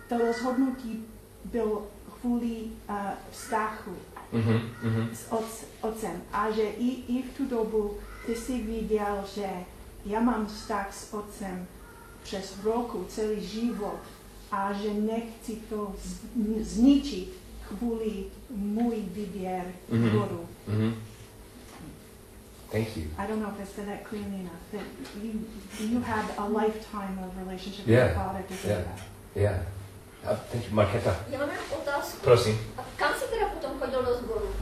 to 0.08 0.18
rozhodnutí 0.18 1.04
bylo 1.44 1.86
kvůli 2.20 2.62
uh, 2.88 2.96
vztahu 3.30 3.96
mm-hmm, 4.32 4.60
mm-hmm. 4.84 5.08
s 5.14 5.32
otc, 5.32 5.64
otcem. 5.80 6.22
A 6.32 6.50
že 6.50 6.62
i, 6.62 7.18
i 7.18 7.22
v 7.22 7.36
tu 7.36 7.46
dobu 7.46 7.96
ty 8.26 8.34
jsi 8.34 8.60
viděl, 8.62 9.24
že 9.34 9.48
já 10.06 10.20
mám 10.20 10.46
vztah 10.46 10.94
s 10.94 11.14
otcem 11.14 11.66
přes 12.22 12.62
roku, 12.64 13.06
celý 13.08 13.46
život 13.46 14.00
a 14.52 14.72
že 14.72 14.94
nechci 14.94 15.56
to 15.68 15.94
zničit 16.60 17.28
kvůli 17.68 18.24
můj 18.50 18.96
výběr 18.96 19.64
mm-hmm. 19.92 20.28
Mm-hmm. 20.68 20.94
Thank 22.72 22.96
you. 22.96 23.04
I 23.18 23.26
don't 23.26 23.40
know 23.42 23.52
if 23.54 23.60
I 23.60 23.64
said 23.76 23.86
that 23.88 24.04
clearly 24.08 24.40
enough. 24.40 24.64
That 24.72 24.86
you 25.22 25.32
you 25.78 26.00
had 26.00 26.24
a 26.38 26.48
lifetime 26.48 27.18
of 27.24 27.30
relationship 27.36 27.86
yeah. 27.86 28.06
with 28.06 28.16
Father 28.16 28.42
to 28.48 28.54
yeah. 28.68 28.80
that. 28.88 28.98
Yeah. 29.34 29.58
Uh, 30.24 30.36
thank 30.50 30.64
you, 30.64 30.74
Marketa. 30.74 31.16
Já 31.30 31.38
mám 31.38 31.50
otázku. 31.70 32.20
Prosím. 32.24 32.60
A 32.78 32.84
kam 32.96 33.14
jsi 33.14 33.24
teda 33.24 33.46
potom 33.46 33.70
chodil 33.78 34.02
do 34.02 34.14
sboru? 34.14 34.54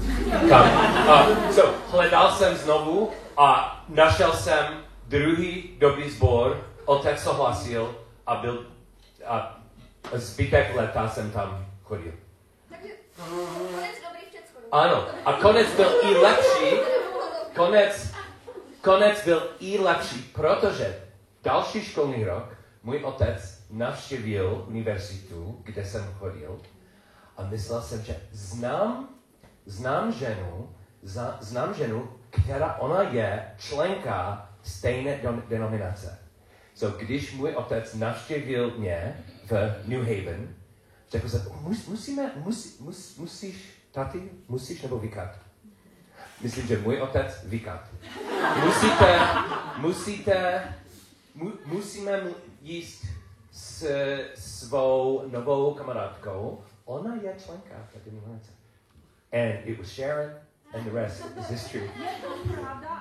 Kam? 0.49 0.67
Uh, 1.09 1.51
so, 1.51 1.75
hledal 1.91 2.33
jsem 2.33 2.57
znovu 2.57 3.11
a 3.37 3.81
našel 3.89 4.33
jsem 4.33 4.65
druhý 5.09 5.77
dobrý 5.79 6.11
sbor, 6.11 6.67
otec 6.85 7.23
souhlasil 7.23 7.95
a 8.27 8.35
byl 8.35 8.67
a 9.27 9.61
zbytek 10.13 10.75
leta 10.75 11.09
jsem 11.09 11.31
tam 11.31 11.67
chodil. 11.83 12.13
Konec 12.69 13.97
dobrý 14.03 14.21
v 14.31 14.73
Ano, 14.73 15.07
a 15.25 15.33
konec 15.33 15.75
byl 15.77 15.91
i 16.03 16.17
lepší. 16.17 16.77
Konec 17.57 18.11
konec 18.81 19.25
byl 19.25 19.51
i 19.61 19.79
lepší, 19.79 20.23
protože 20.23 21.03
další 21.43 21.85
školní 21.85 22.25
rok 22.25 22.57
můj 22.83 23.05
otec 23.05 23.65
navštěvil 23.71 24.65
univerzitu, 24.69 25.61
kde 25.65 25.85
jsem 25.85 26.15
chodil 26.19 26.61
a 27.37 27.43
myslel 27.45 27.83
jsem, 27.83 28.03
že 28.05 28.17
znám, 28.33 29.09
znám 29.67 30.13
ženu, 30.13 30.75
za, 31.03 31.39
znám 31.41 31.75
ženu, 31.75 32.13
která 32.31 32.75
ona 32.75 33.03
je 33.03 33.55
členka 33.59 34.49
stejné 34.63 35.21
denominace. 35.49 36.19
So, 36.75 37.05
když 37.05 37.33
můj 37.35 37.55
otec 37.55 37.95
navštěvil 37.95 38.71
mě 38.79 39.25
v 39.47 39.75
New 39.87 40.01
Haven, 40.01 40.55
řekl 41.11 41.29
jsem, 41.29 41.43
mus, 41.61 41.87
musíme, 41.87 42.33
mus, 42.37 42.79
mus, 42.79 43.17
musíš, 43.17 43.83
taty, 43.93 44.31
musíš 44.49 44.83
nebo 44.83 44.99
vykat? 44.99 45.50
Myslím, 46.43 46.67
že 46.67 46.79
můj 46.79 47.01
otec 47.01 47.41
vykat. 47.45 47.81
Musíte, 48.65 49.21
musíte, 49.77 50.65
mu, 51.35 51.53
musíme 51.67 52.21
jíst 52.63 53.05
s 53.53 53.87
svou 54.35 55.29
novou 55.29 55.75
kamarádkou. 55.75 56.65
Ona 56.85 57.15
je 57.15 57.35
členka 57.45 57.75
denominace. 58.05 58.51
And 59.33 59.55
it 59.65 59.79
was 59.79 59.89
Sharon, 59.89 60.31
and 60.75 60.85
the 60.85 60.91
rest 60.91 61.25
is 61.39 61.47
history. 61.49 61.91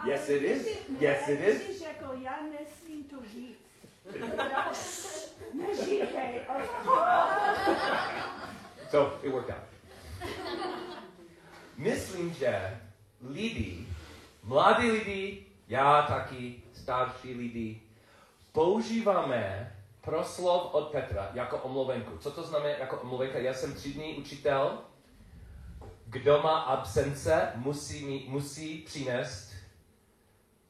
Yes, 0.05 0.29
it 0.29 0.43
is. 0.43 0.67
Yes, 0.99 1.27
it 1.29 1.39
is. 1.39 1.83
So 8.91 9.11
it 9.23 9.29
worked 9.29 9.51
out. 9.51 9.63
Myslím, 11.77 12.33
že 12.33 12.79
lidi, 13.21 13.87
mladí 14.43 14.91
lidi, 14.91 15.45
já 15.67 16.01
taky, 16.01 16.55
starší 16.73 17.33
lidi, 17.33 17.81
používáme 18.51 19.73
proslov 20.01 20.73
od 20.73 20.87
Petra 20.87 21.29
jako 21.33 21.57
omluvenku. 21.57 22.17
Co 22.17 22.31
to 22.31 22.43
znamená 22.43 22.75
jako 22.77 22.97
omluvenka? 22.97 23.39
Já 23.39 23.53
jsem 23.53 23.73
třídní 23.73 24.15
učitel. 24.15 24.77
Kdo 26.05 26.41
má 26.41 26.59
absence, 26.59 27.51
musí, 27.55 28.25
musí 28.29 28.77
přinést 28.77 29.53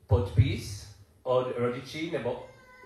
podpis 0.07 0.95
od 1.23 1.57
rodičí 1.57 2.11
nebo 2.11 2.45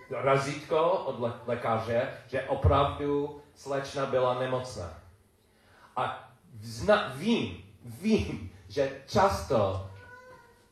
razítko 0.10 0.92
od 0.92 1.20
le- 1.20 1.40
lékaře, 1.48 2.14
že 2.28 2.44
opravdu 2.44 3.42
slečna 3.56 4.06
byla 4.06 4.40
nemocná. 4.40 5.00
A 5.96 6.34
vím, 7.16 7.64
vím, 7.86 8.53
že 8.74 8.92
často 9.08 9.90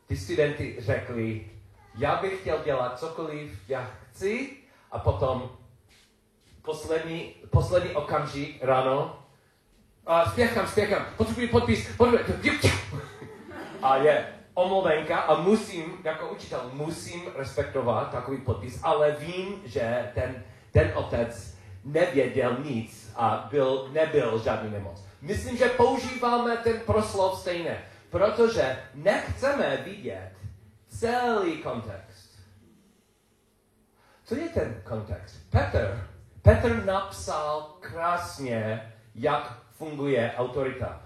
ty 0.08 0.18
studenty 0.18 0.76
řekli, 0.80 1.50
já 1.98 2.16
bych 2.16 2.42
chtěl 2.42 2.60
dělat 2.64 3.00
cokoliv 3.00 3.70
já 3.70 3.84
chci 3.84 4.58
a 4.92 5.00
potom 5.00 5.50
poslední, 6.62 7.34
poslední 7.50 7.90
okamžik 7.90 8.64
ráno 8.64 9.20
a 10.06 10.30
spěchám, 10.30 10.68
spěchám, 10.68 11.06
potřebuji 11.18 11.48
podpis, 11.48 11.96
potřebuji, 11.98 12.60
a 13.82 13.98
je 13.98 14.28
omluvenka 14.54 15.18
a 15.20 15.42
musím, 15.42 15.98
jako 16.04 16.30
učitel, 16.30 16.70
musím 16.74 17.22
respektovat 17.36 18.12
takový 18.12 18.38
podpis, 18.38 18.80
ale 18.84 19.16
vím, 19.20 19.62
že 19.66 20.12
ten, 20.14 20.44
ten 20.72 20.92
otec 20.96 21.58
nevěděl 21.84 22.58
nic 22.64 23.14
a 23.16 23.48
byl, 23.52 23.90
nebyl 23.92 24.42
žádný 24.44 24.72
nemoc. 24.72 25.11
Myslím, 25.22 25.58
že 25.58 25.70
používáme 25.70 26.58
ten 26.58 26.80
proslov 26.80 27.40
stejně, 27.40 27.86
protože 28.10 28.78
nechceme 28.94 29.78
vidět 29.78 30.32
celý 30.88 31.58
kontext. 31.58 32.40
Co 34.24 34.36
je 34.36 34.50
ten 34.50 34.82
kontext? 34.84 35.50
Petr, 35.50 36.08
Petr 36.42 36.86
napsal 36.86 37.78
krásně, 37.80 38.94
jak 39.16 39.62
funguje 39.72 40.34
autorita. 40.38 41.02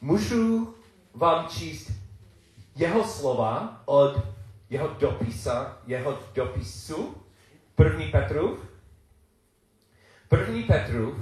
Můžu 0.00 0.74
vám 1.14 1.48
číst 1.48 1.90
jeho 2.76 3.04
slova 3.04 3.82
od 3.84 4.24
jeho 4.70 4.88
dopisa, 4.88 5.78
jeho 5.86 6.18
dopisu, 6.34 7.22
první 7.74 8.10
Petrův, 8.10 8.58
první 10.28 10.62
Petrův 10.62 11.14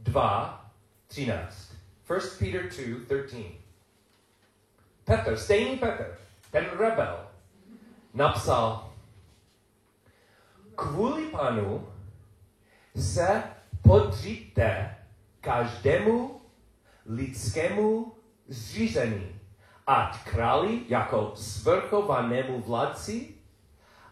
2, 0.00 0.70
13. 1.06 1.67
1 2.08 2.38
Peter 2.38 2.68
2, 2.68 3.26
13. 3.26 3.46
Petr, 5.04 5.36
stejný 5.36 5.76
Petr, 5.76 6.18
ten 6.50 6.64
rebel, 6.78 7.26
napsal, 8.14 8.92
kvůli 10.74 11.26
panu 11.26 11.88
se 12.96 13.42
podříte 13.82 14.96
každému 15.40 16.40
lidskému 17.06 18.12
zřízení 18.48 19.38
ať 19.88 20.24
králi 20.24 20.80
jako 20.88 21.32
svrchovanému 21.34 22.60
vládci, 22.60 23.34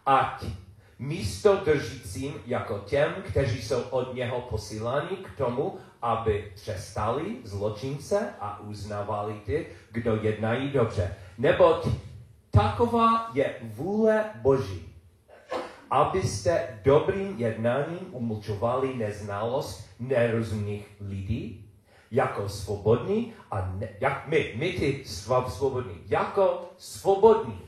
ať 0.06 0.44
místo 0.98 1.56
držícím 1.56 2.34
jako 2.46 2.78
těm, 2.78 3.14
kteří 3.22 3.62
jsou 3.62 3.80
od 3.80 4.14
něho 4.14 4.40
posíláni 4.40 5.16
k 5.16 5.36
tomu, 5.36 5.78
aby 6.02 6.52
přestali 6.54 7.36
zločince 7.44 8.34
a 8.40 8.60
uznávali 8.60 9.40
ty, 9.44 9.66
kdo 9.90 10.16
jednají 10.16 10.70
dobře. 10.70 11.14
Neboť 11.38 11.86
taková 12.50 13.30
je 13.34 13.54
vůle 13.62 14.24
Boží, 14.34 14.92
abyste 15.90 16.80
dobrým 16.84 17.38
jednáním 17.38 18.08
umlčovali 18.10 18.94
neznalost 18.94 19.88
nerozumných 20.00 20.86
lidí, 21.00 21.62
jako 22.10 22.48
svobodní 22.48 23.32
a 23.50 23.72
ne, 23.78 23.88
jak 24.00 24.28
my, 24.28 24.54
my 24.56 24.72
ty 24.72 25.04
svobodní, 25.06 25.94
jako 26.06 26.70
svobodní 26.78 27.60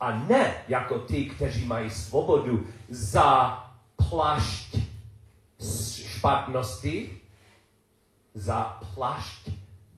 a 0.00 0.12
ne 0.12 0.54
jako 0.68 0.98
ty, 0.98 1.24
kteří 1.24 1.64
mají 1.64 1.90
svobodu 1.90 2.66
za 2.88 3.62
plašť 4.08 4.76
špatnosti, 6.06 7.20
za 8.36 8.80
plašť 8.94 9.48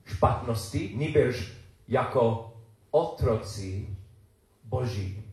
špatnosti, 0.05 0.95
nýbrž 0.95 1.51
jako 1.87 2.53
otroci 2.91 3.97
Boží. 4.63 5.23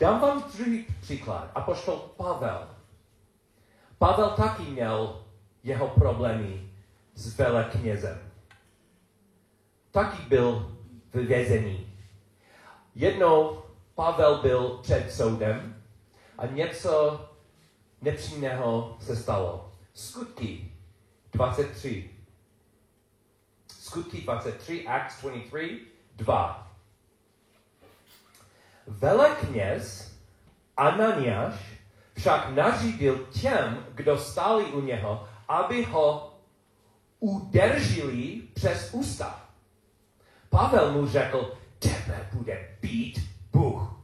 Dám 0.00 0.20
vám 0.20 0.44
druhý 0.56 0.86
příklad. 1.00 1.50
Apoštol 1.54 1.96
Pavel. 1.96 2.68
Pavel 3.98 4.30
taky 4.30 4.62
měl 4.62 5.24
jeho 5.62 5.88
problémy 5.88 6.70
s 7.14 7.38
veleknězem. 7.38 8.18
Taky 9.90 10.22
byl 10.22 10.76
v 11.12 11.16
vězení. 11.18 11.92
Jednou 12.94 13.62
Pavel 13.94 14.42
byl 14.42 14.68
před 14.82 15.12
soudem 15.12 15.82
a 16.38 16.46
něco 16.46 17.20
nepřímného 18.02 18.96
se 19.00 19.16
stalo. 19.16 19.72
Skutky 19.94 20.73
23. 21.34 22.10
Skutky 23.68 24.20
23, 24.20 24.86
Acts 24.86 25.20
23, 25.20 25.80
2. 26.16 26.70
Velekněz 28.86 30.14
Ananiáš 30.76 31.54
však 32.16 32.50
nařídil 32.50 33.18
těm, 33.40 33.86
kdo 33.94 34.18
stáli 34.18 34.64
u 34.64 34.80
něho, 34.80 35.28
aby 35.48 35.84
ho 35.84 36.38
udržili 37.20 38.42
přes 38.54 38.94
ústa. 38.94 39.40
Pavel 40.50 40.92
mu 40.92 41.06
řekl, 41.06 41.58
tebe 41.78 42.28
bude 42.32 42.76
být 42.80 43.20
Bůh. 43.52 43.94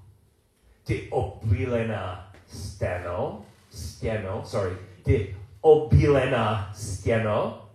Ty 0.85 1.09
obílená 1.11 2.33
stěno, 2.47 3.45
stěno, 3.71 4.43
sorry, 4.45 4.77
ty 5.03 5.37
obílená 5.61 6.73
stěno, 6.75 7.69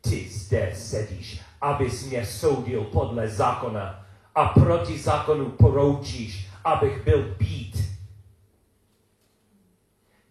ty 0.00 0.28
zde 0.28 0.72
sedíš, 0.76 1.40
abys 1.60 2.06
mě 2.06 2.26
soudil 2.26 2.84
podle 2.84 3.28
zákona 3.28 4.06
a 4.34 4.44
proti 4.48 4.98
zákonu 4.98 5.50
poroučíš, 5.50 6.50
abych 6.64 7.04
byl 7.04 7.34
být. 7.38 7.76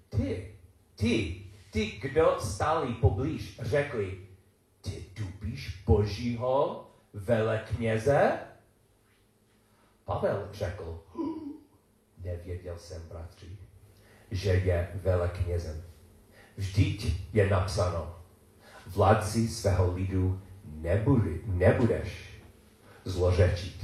Ty, 0.09 0.55
ty 0.95 1.41
ty, 1.71 1.85
kdo 1.85 2.37
stáli 2.39 2.93
poblíž, 2.93 3.59
řekli, 3.61 4.27
ty 4.81 5.05
dubíš 5.15 5.83
božího 5.85 6.87
velekněze? 7.13 8.39
Pavel 10.05 10.49
řekl, 10.51 11.03
nevěděl 12.17 12.77
jsem, 12.77 13.01
bratři, 13.09 13.57
že 14.31 14.49
je 14.49 14.91
veleknězem. 14.93 15.83
Vždyť 16.61 17.33
je 17.33 17.49
napsáno, 17.49 18.15
vládci 18.85 19.49
svého 19.49 19.93
lidu 19.97 20.37
nebude, 20.77 21.41
nebudeš 21.45 22.37
zlořečit, 23.05 23.81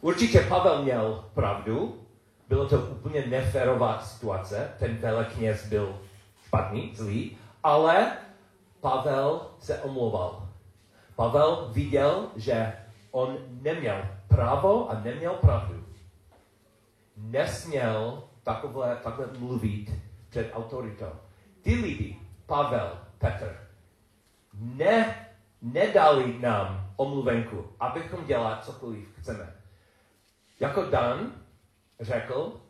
Určitě 0.00 0.40
Pavel 0.40 0.82
měl 0.82 1.24
pravdu, 1.34 2.00
bylo 2.48 2.68
to 2.68 2.80
úplně 2.80 3.26
neférová 3.26 4.00
situace, 4.00 4.70
ten 4.78 4.96
velekněz 4.96 5.66
byl 5.66 5.98
špatný, 6.46 6.92
zlý, 6.94 7.36
ale 7.62 8.12
Pavel 8.80 9.50
se 9.58 9.78
omlouval. 9.78 10.48
Pavel 11.16 11.70
viděl, 11.72 12.26
že 12.36 12.72
on 13.10 13.36
neměl 13.62 14.02
právo 14.28 14.90
a 14.90 15.00
neměl 15.00 15.32
pravdu. 15.32 15.84
Nesměl 17.16 18.22
takové, 18.42 18.96
takhle 19.02 19.26
mluvit 19.38 19.90
před 20.28 20.50
autoritou. 20.54 21.27
Ty 21.68 21.74
lidi, 21.74 22.16
Pavel, 22.46 22.98
Petr, 23.18 23.68
ne, 24.52 25.28
nedali 25.62 26.38
nám 26.38 26.92
omluvenku, 26.96 27.66
abychom 27.80 28.24
dělali 28.24 28.56
cokoliv 28.62 29.16
chceme. 29.18 29.56
Jako 30.60 30.82
Dan 30.82 31.32
řekl, 32.00 32.60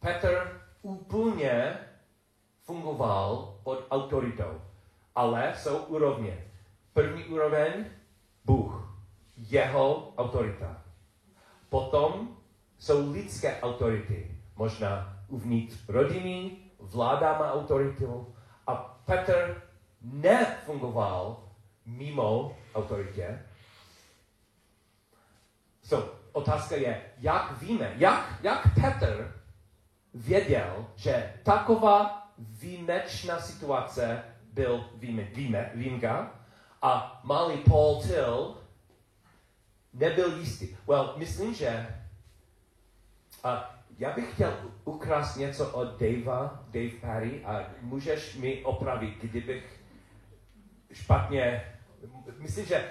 Petr 0.00 0.60
úplně 0.82 1.78
fungoval 2.62 3.58
pod 3.64 3.86
autoritou, 3.90 4.60
ale 5.14 5.54
jsou 5.56 5.78
úrovně. 5.78 6.46
První 6.92 7.24
úroveň, 7.24 7.84
Bůh, 8.44 8.98
jeho 9.36 10.14
autorita. 10.16 10.82
Potom 11.68 12.36
jsou 12.78 13.12
lidské 13.12 13.60
autority, 13.60 14.38
možná 14.56 15.22
uvnitř 15.28 15.88
rodiny, 15.88 16.69
vláda 16.80 17.38
má 17.38 17.52
autoritu 17.52 18.34
a 18.66 18.74
Petr 19.04 19.62
nefungoval 20.02 21.42
mimo 21.86 22.56
autoritě. 22.74 23.42
So, 25.82 26.14
otázka 26.32 26.76
je, 26.76 27.02
jak 27.18 27.62
víme, 27.62 27.92
jak, 27.96 28.38
jak 28.42 28.74
Petr 28.74 29.42
věděl, 30.14 30.86
že 30.96 31.34
taková 31.42 32.28
výjimečná 32.38 33.40
situace 33.40 34.24
byl 34.52 34.84
výjime, 34.94 35.70
výjimka 35.74 36.32
a 36.82 37.20
malý 37.24 37.56
Paul 37.56 38.02
Till 38.02 38.56
nebyl 39.92 40.36
jistý. 40.36 40.76
Well, 40.86 41.14
myslím, 41.16 41.54
že 41.54 41.96
uh, 43.44 43.79
já 44.00 44.12
bych 44.12 44.34
chtěl 44.34 44.58
ukrást 44.84 45.36
něco 45.36 45.70
od 45.70 46.00
Davea, 46.00 46.64
Dave 46.66 46.96
Perry, 47.00 47.44
a 47.44 47.66
můžeš 47.80 48.36
mi 48.36 48.64
opravit, 48.64 49.18
kdybych 49.22 49.80
špatně... 50.92 51.64
Myslím, 52.38 52.66
že 52.66 52.90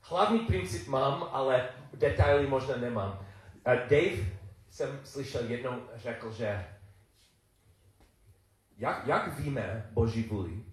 hlavní 0.00 0.38
princip 0.38 0.88
mám, 0.88 1.28
ale 1.32 1.68
detaily 1.94 2.46
možná 2.46 2.76
nemám. 2.76 3.10
Uh, 3.66 3.74
Dave 3.74 4.16
jsem 4.70 5.00
slyšel 5.04 5.44
jednou 5.44 5.82
řekl, 5.94 6.32
že 6.32 6.66
jak, 8.76 9.06
jak 9.06 9.38
víme 9.38 9.90
Boží 9.90 10.22
vůli 10.22 10.64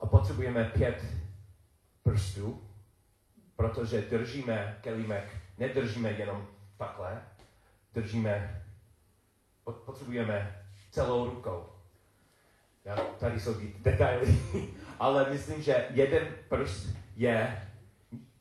a 0.00 0.06
potřebujeme 0.06 0.64
pět 0.64 1.04
prstů, 2.02 2.68
protože 3.56 4.00
držíme 4.00 4.78
kelímek, 4.80 5.36
nedržíme 5.58 6.10
jenom 6.10 6.46
takhle, 6.76 7.22
držíme, 7.96 8.64
potřebujeme 9.64 10.64
celou 10.90 11.30
rukou. 11.30 11.66
Já, 12.84 12.96
tady 12.96 13.40
jsou 13.40 13.54
detaily, 13.78 14.38
ale 15.00 15.30
myslím, 15.30 15.62
že 15.62 15.86
jeden 15.90 16.28
prst 16.48 16.86
je 17.16 17.68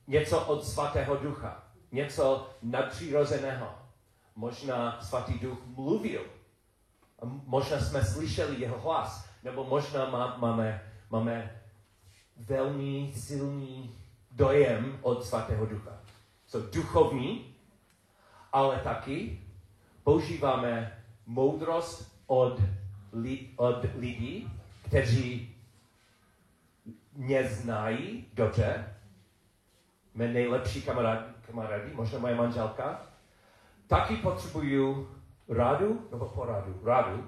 něco 0.07 0.45
od 0.45 0.65
svatého 0.65 1.15
ducha, 1.17 1.63
něco 1.91 2.49
nadpřirozeného. 2.61 3.75
Možná 4.35 5.01
svatý 5.01 5.39
duch 5.39 5.57
mluvil, 5.65 6.21
možná 7.45 7.79
jsme 7.79 8.05
slyšeli 8.05 8.61
jeho 8.61 8.79
hlas, 8.79 9.29
nebo 9.43 9.63
možná 9.63 10.09
má, 10.09 10.37
máme, 10.37 10.91
máme 11.09 11.61
velmi 12.37 13.13
silný 13.17 13.95
dojem 14.31 14.99
od 15.01 15.25
svatého 15.25 15.65
ducha. 15.65 15.91
Jsou 16.47 16.61
duchovní, 16.61 17.55
ale 18.53 18.79
taky 18.79 19.44
používáme 20.05 21.03
moudrost 21.25 22.21
od, 22.27 22.61
li, 23.13 23.49
od 23.55 23.85
lidí, 23.95 24.51
kteří 24.85 25.55
mě 27.13 27.43
znají 27.43 28.25
dobře, 28.33 28.95
mé 30.13 30.27
nejlepší 30.27 30.81
kamarádi, 30.81 31.33
kamarádi, 31.45 31.93
možná 31.93 32.19
moje 32.19 32.35
manželka, 32.35 33.01
taky 33.87 34.15
potřebuju 34.15 35.09
radu 35.49 36.07
nebo 36.11 36.25
poradu, 36.25 36.81
radu 36.83 37.27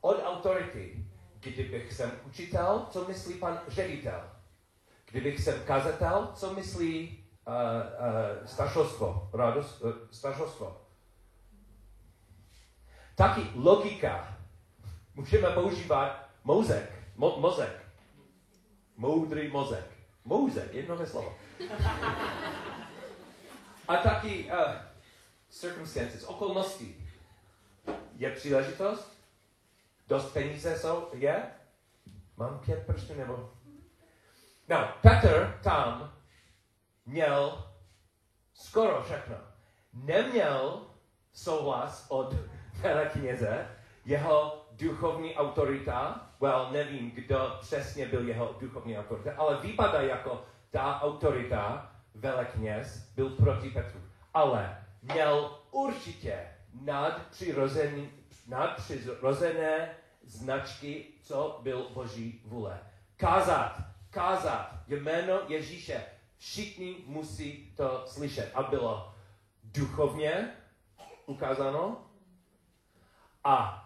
od 0.00 0.24
autority. 0.24 1.06
Kdybych 1.40 1.92
jsem 1.92 2.10
učitel, 2.26 2.86
co 2.90 3.08
myslí 3.08 3.34
pan 3.34 3.60
ředitel? 3.68 4.20
Kdybych 5.10 5.40
jsem 5.40 5.54
kazatel, 5.64 6.30
co 6.34 6.54
myslí 6.54 7.24
uh, 7.46 7.54
uh, 7.54 8.46
staršovstvo, 8.46 9.30
radost, 9.34 9.82
uh, 9.82 9.92
staršovstvo? 10.10 10.83
Taky 13.14 13.50
logika. 13.54 14.38
Můžeme 15.14 15.50
používat 15.50 16.28
mozek, 16.44 16.92
mo, 17.16 17.36
mozek. 17.40 17.84
Moudrý 18.96 19.48
mozek. 19.48 19.90
Mozek, 20.24 20.74
jedno 20.74 21.06
slovo. 21.06 21.36
A 23.88 23.96
taky 23.96 24.44
uh, 24.44 24.74
circumstances, 25.48 26.24
okolnosti. 26.24 26.96
Je 28.16 28.30
příležitost? 28.30 29.18
Dost 30.08 30.32
peníze 30.32 30.78
jsou? 30.78 31.08
Je? 31.12 31.42
Mám 32.36 32.58
pět 32.58 32.86
prstů 32.86 33.14
nebo? 33.14 33.50
No, 34.68 34.88
Petr 35.02 35.60
tam 35.62 36.14
měl 37.06 37.64
skoro 38.54 39.02
všechno. 39.02 39.36
Neměl 39.92 40.86
souhlas 41.32 42.06
od 42.08 42.34
velekněze, 42.80 43.66
jeho 44.04 44.66
duchovní 44.72 45.34
autorita, 45.34 46.26
well, 46.40 46.68
nevím, 46.72 47.10
kdo 47.10 47.56
přesně 47.60 48.06
byl 48.06 48.28
jeho 48.28 48.56
duchovní 48.60 48.98
autorita, 48.98 49.32
ale 49.36 49.60
vypadá 49.60 50.00
jako 50.00 50.44
ta 50.70 51.00
autorita, 51.02 51.92
velekněz, 52.14 53.12
byl 53.16 53.30
proti 53.30 53.70
Petru. 53.70 54.00
Ale 54.34 54.84
měl 55.02 55.58
určitě 55.70 56.48
nadpřirozený, 56.80 58.10
nadpřirozené 58.48 59.96
značky, 60.24 61.04
co 61.22 61.60
byl 61.62 61.86
Boží 61.94 62.42
vůle. 62.44 62.80
Kázat, 63.16 63.76
kázat 64.10 64.70
jméno 64.88 65.40
Ježíše. 65.48 66.04
Všichni 66.38 66.96
musí 67.06 67.72
to 67.76 68.02
slyšet. 68.06 68.50
A 68.54 68.62
bylo 68.62 69.14
duchovně 69.64 70.50
ukázáno 71.26 72.03
a 73.44 73.84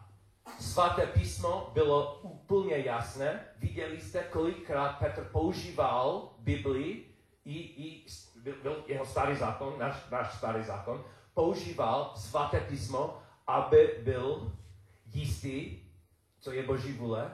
svaté 0.61 1.07
písmo 1.07 1.71
bylo 1.75 2.21
úplně 2.23 2.79
jasné. 2.79 3.45
Viděli 3.59 4.01
jste, 4.01 4.23
kolikrát 4.23 4.99
Petr 4.99 5.25
používal 5.33 6.31
Biblii 6.39 7.15
i, 7.45 7.59
i 7.59 8.07
byl, 8.43 8.55
byl 8.63 8.85
jeho 8.87 9.07
starý 9.07 9.37
zákon, 9.37 9.79
náš, 9.79 9.97
náš 10.11 10.35
starý 10.35 10.65
zákon, 10.65 11.05
používal 11.35 12.13
svaté 12.17 12.61
písmo, 12.61 13.23
aby 13.47 14.01
byl 14.03 14.53
jistý, 15.13 15.79
co 16.41 16.53
je 16.53 16.63
Boží 16.63 16.93
vůle. 16.93 17.33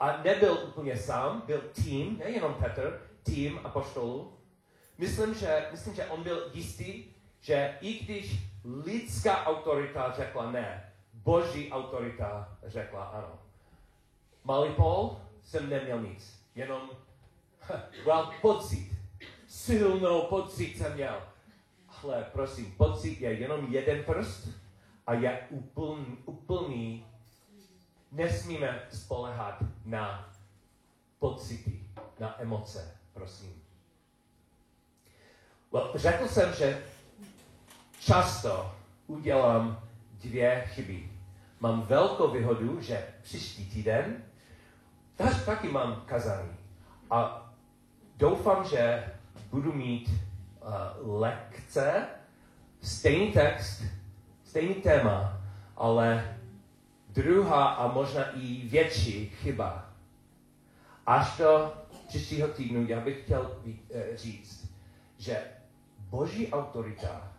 A 0.00 0.22
nebyl 0.22 0.58
úplně 0.68 0.96
sám, 0.96 1.42
byl 1.46 1.60
tým, 1.60 2.18
nejenom 2.18 2.54
Petr, 2.54 3.10
tým 3.22 3.60
apoštolů. 3.64 4.38
Myslím 4.98 5.34
že, 5.34 5.68
myslím, 5.70 5.94
že 5.94 6.06
on 6.06 6.22
byl 6.22 6.50
jistý, 6.52 7.04
že 7.40 7.78
i 7.80 8.04
když 8.04 8.38
lidská 8.64 9.46
autorita 9.46 10.12
řekla 10.16 10.50
ne, 10.50 10.93
Boží 11.24 11.72
autorita 11.72 12.58
řekla 12.66 13.04
ano. 13.04 13.38
Malý 14.44 14.74
Paul 14.74 15.16
jsem 15.42 15.70
neměl 15.70 16.02
nic, 16.02 16.42
jenom 16.54 16.90
well, 18.04 18.30
pocit, 18.40 18.92
silnou 19.46 20.22
pocit 20.22 20.78
jsem 20.78 20.94
měl 20.94 21.22
ale 22.04 22.26
prosím, 22.32 22.72
pocit 22.72 23.20
je 23.20 23.32
jenom 23.32 23.72
jeden 23.72 24.04
prst 24.04 24.48
a 25.06 25.14
je 25.14 25.46
úplný, 25.50 26.18
úplný. 26.24 27.06
Nesmíme 28.12 28.82
spolehat 28.92 29.58
na 29.84 30.32
pocity, 31.18 31.80
na 32.18 32.42
emoce, 32.42 32.96
prosím. 33.12 33.62
Well, 35.72 35.92
řekl 35.94 36.28
jsem, 36.28 36.54
že 36.54 36.84
často 38.00 38.74
udělám 39.06 39.88
dvě 40.12 40.64
chyby. 40.66 41.13
Mám 41.60 41.82
velkou 41.82 42.30
výhodu, 42.30 42.80
že 42.80 43.06
příští 43.22 43.66
týden 43.70 44.22
tak, 45.16 45.44
taky 45.44 45.68
mám 45.68 46.02
kazání. 46.06 46.56
A 47.10 47.50
doufám, 48.16 48.64
že 48.64 49.04
budu 49.50 49.72
mít 49.72 50.08
uh, 50.08 51.20
lekce, 51.20 52.06
stejný 52.82 53.32
text, 53.32 53.82
stejný 54.44 54.74
téma, 54.74 55.40
ale 55.76 56.36
druhá 57.08 57.64
a 57.64 57.92
možná 57.92 58.24
i 58.30 58.68
větší 58.68 59.28
chyba. 59.28 59.90
Až 61.06 61.36
do 61.38 61.74
příštího 62.08 62.48
týdnu 62.48 62.86
já 62.86 63.00
bych 63.00 63.22
chtěl 63.22 63.60
eh, 63.90 64.16
říct, 64.16 64.74
že 65.18 65.42
boží 65.98 66.52
autorita 66.52 67.32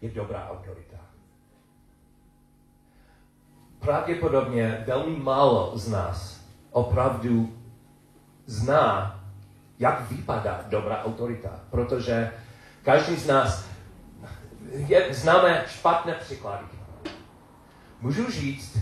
je 0.00 0.10
dobrá 0.10 0.50
autorita. 0.50 1.07
Pravděpodobně 3.78 4.84
velmi 4.86 5.16
málo 5.16 5.72
z 5.78 5.88
nás 5.88 6.40
opravdu 6.70 7.58
zná, 8.46 9.20
jak 9.78 10.10
vypadá 10.10 10.64
dobrá 10.68 11.04
autorita, 11.04 11.60
protože 11.70 12.32
každý 12.82 13.16
z 13.16 13.26
nás 13.26 13.64
je, 14.72 15.14
známe 15.14 15.64
špatné 15.68 16.14
příklady. 16.14 16.64
Můžu 18.00 18.30
říct, 18.30 18.78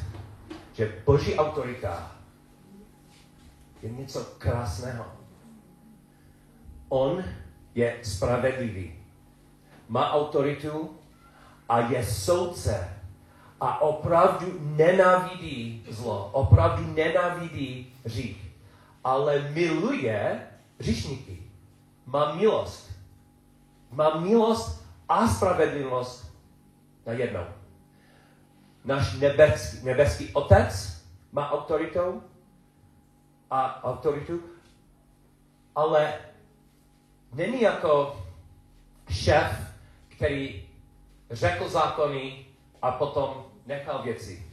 že 0.73 1.03
boží 1.07 1.35
autorita 1.35 2.13
je 3.83 3.91
něco 3.91 4.25
krásného. 4.39 5.07
On 6.89 7.25
je 7.75 7.97
spravedlivý. 8.03 8.95
Má 9.89 10.13
autoritu 10.13 10.99
a 11.69 11.81
je 11.81 12.07
soudce. 12.07 12.96
A 13.61 13.81
opravdu 13.81 14.47
nenávidí 14.61 15.85
zlo. 15.91 16.31
Opravdu 16.33 16.93
nenávidí 16.95 17.95
řích. 18.05 18.51
Ale 19.05 19.51
miluje 19.51 20.47
říšníky. 20.81 21.43
Má 22.07 22.35
milost. 22.35 22.91
Má 23.91 24.15
milost 24.21 24.87
a 25.09 25.29
spravedlnost 25.29 26.37
na 27.07 27.13
jednou. 27.13 27.45
Náš 28.85 29.19
nebeský, 29.19 29.85
nebeský 29.85 30.33
otec 30.33 31.03
má 31.33 31.51
autoritu 31.51 32.23
a 33.51 33.85
autoritu, 33.85 34.41
ale 35.75 36.15
není 37.33 37.63
jako 37.63 38.23
šéf, 39.09 39.75
který 40.09 40.69
řekl 41.31 41.69
zákony 41.69 42.46
a 42.87 42.93
potom 42.93 43.45
nechal 43.67 44.03
věci. 44.03 44.47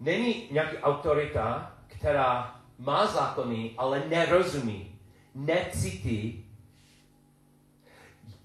Není 0.00 0.48
nějaký 0.50 0.76
autorita, 0.76 1.74
která 1.86 2.60
má 2.78 3.06
zákony, 3.06 3.74
ale 3.78 4.02
nerozumí, 4.08 4.98
necítí 5.34 6.46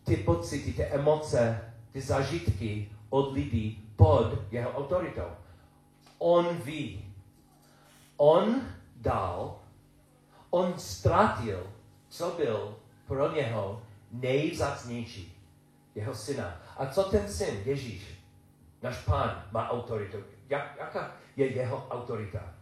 ty 0.03 0.17
pocity, 0.17 0.73
ty 0.73 0.83
emoce, 0.83 1.73
ty 1.91 2.01
zažitky 2.01 2.91
od 3.09 3.33
lidí 3.33 3.89
pod 3.95 4.33
jeho 4.51 4.71
autoritou. 4.71 5.31
On 6.17 6.57
ví. 6.57 7.05
On 8.17 8.61
dal, 8.95 9.59
on 10.49 10.79
ztratil, 10.79 11.67
co 12.09 12.31
byl 12.31 12.77
pro 13.07 13.35
něho 13.35 13.81
nejvzácnější. 14.11 15.33
Jeho 15.95 16.15
syna. 16.15 16.66
A 16.78 16.86
co 16.86 17.03
ten 17.03 17.30
syn, 17.30 17.61
Ježíš, 17.65 18.23
náš 18.82 18.97
pán, 18.97 19.43
má 19.51 19.69
autoritu? 19.69 20.17
Jak, 20.49 20.75
jaká 20.80 21.11
je 21.36 21.53
jeho 21.53 21.88
autorita? 21.89 22.53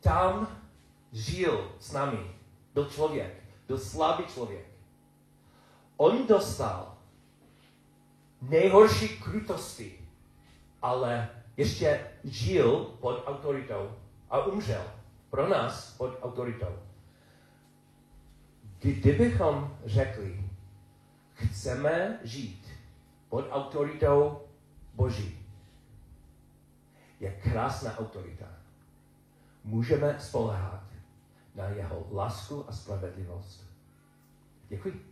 Tam 0.00 0.48
žil 1.12 1.72
s 1.80 1.92
námi. 1.92 2.30
Byl 2.74 2.84
člověk. 2.84 3.42
Byl 3.68 3.78
slabý 3.78 4.24
člověk. 4.24 4.66
On 5.96 6.26
dostal 6.26 6.94
nejhorší 8.42 9.08
krutosti, 9.08 9.98
ale 10.82 11.28
ještě 11.56 12.06
žil 12.24 12.84
pod 13.00 13.22
autoritou 13.26 13.90
a 14.30 14.44
umřel 14.46 14.84
pro 15.30 15.48
nás 15.48 15.94
pod 15.96 16.18
autoritou. 16.22 16.78
Kdybychom 18.78 19.76
řekli, 19.84 20.41
chceme 21.42 22.18
žít 22.22 22.68
pod 23.28 23.44
autoritou 23.50 24.40
Boží, 24.94 25.38
je 27.20 27.32
krásná 27.32 27.98
autorita. 27.98 28.46
Můžeme 29.64 30.16
spolehat 30.20 30.84
na 31.54 31.64
jeho 31.64 32.08
lásku 32.12 32.68
a 32.68 32.72
spravedlivost. 32.72 33.64
Děkuji. 34.68 35.11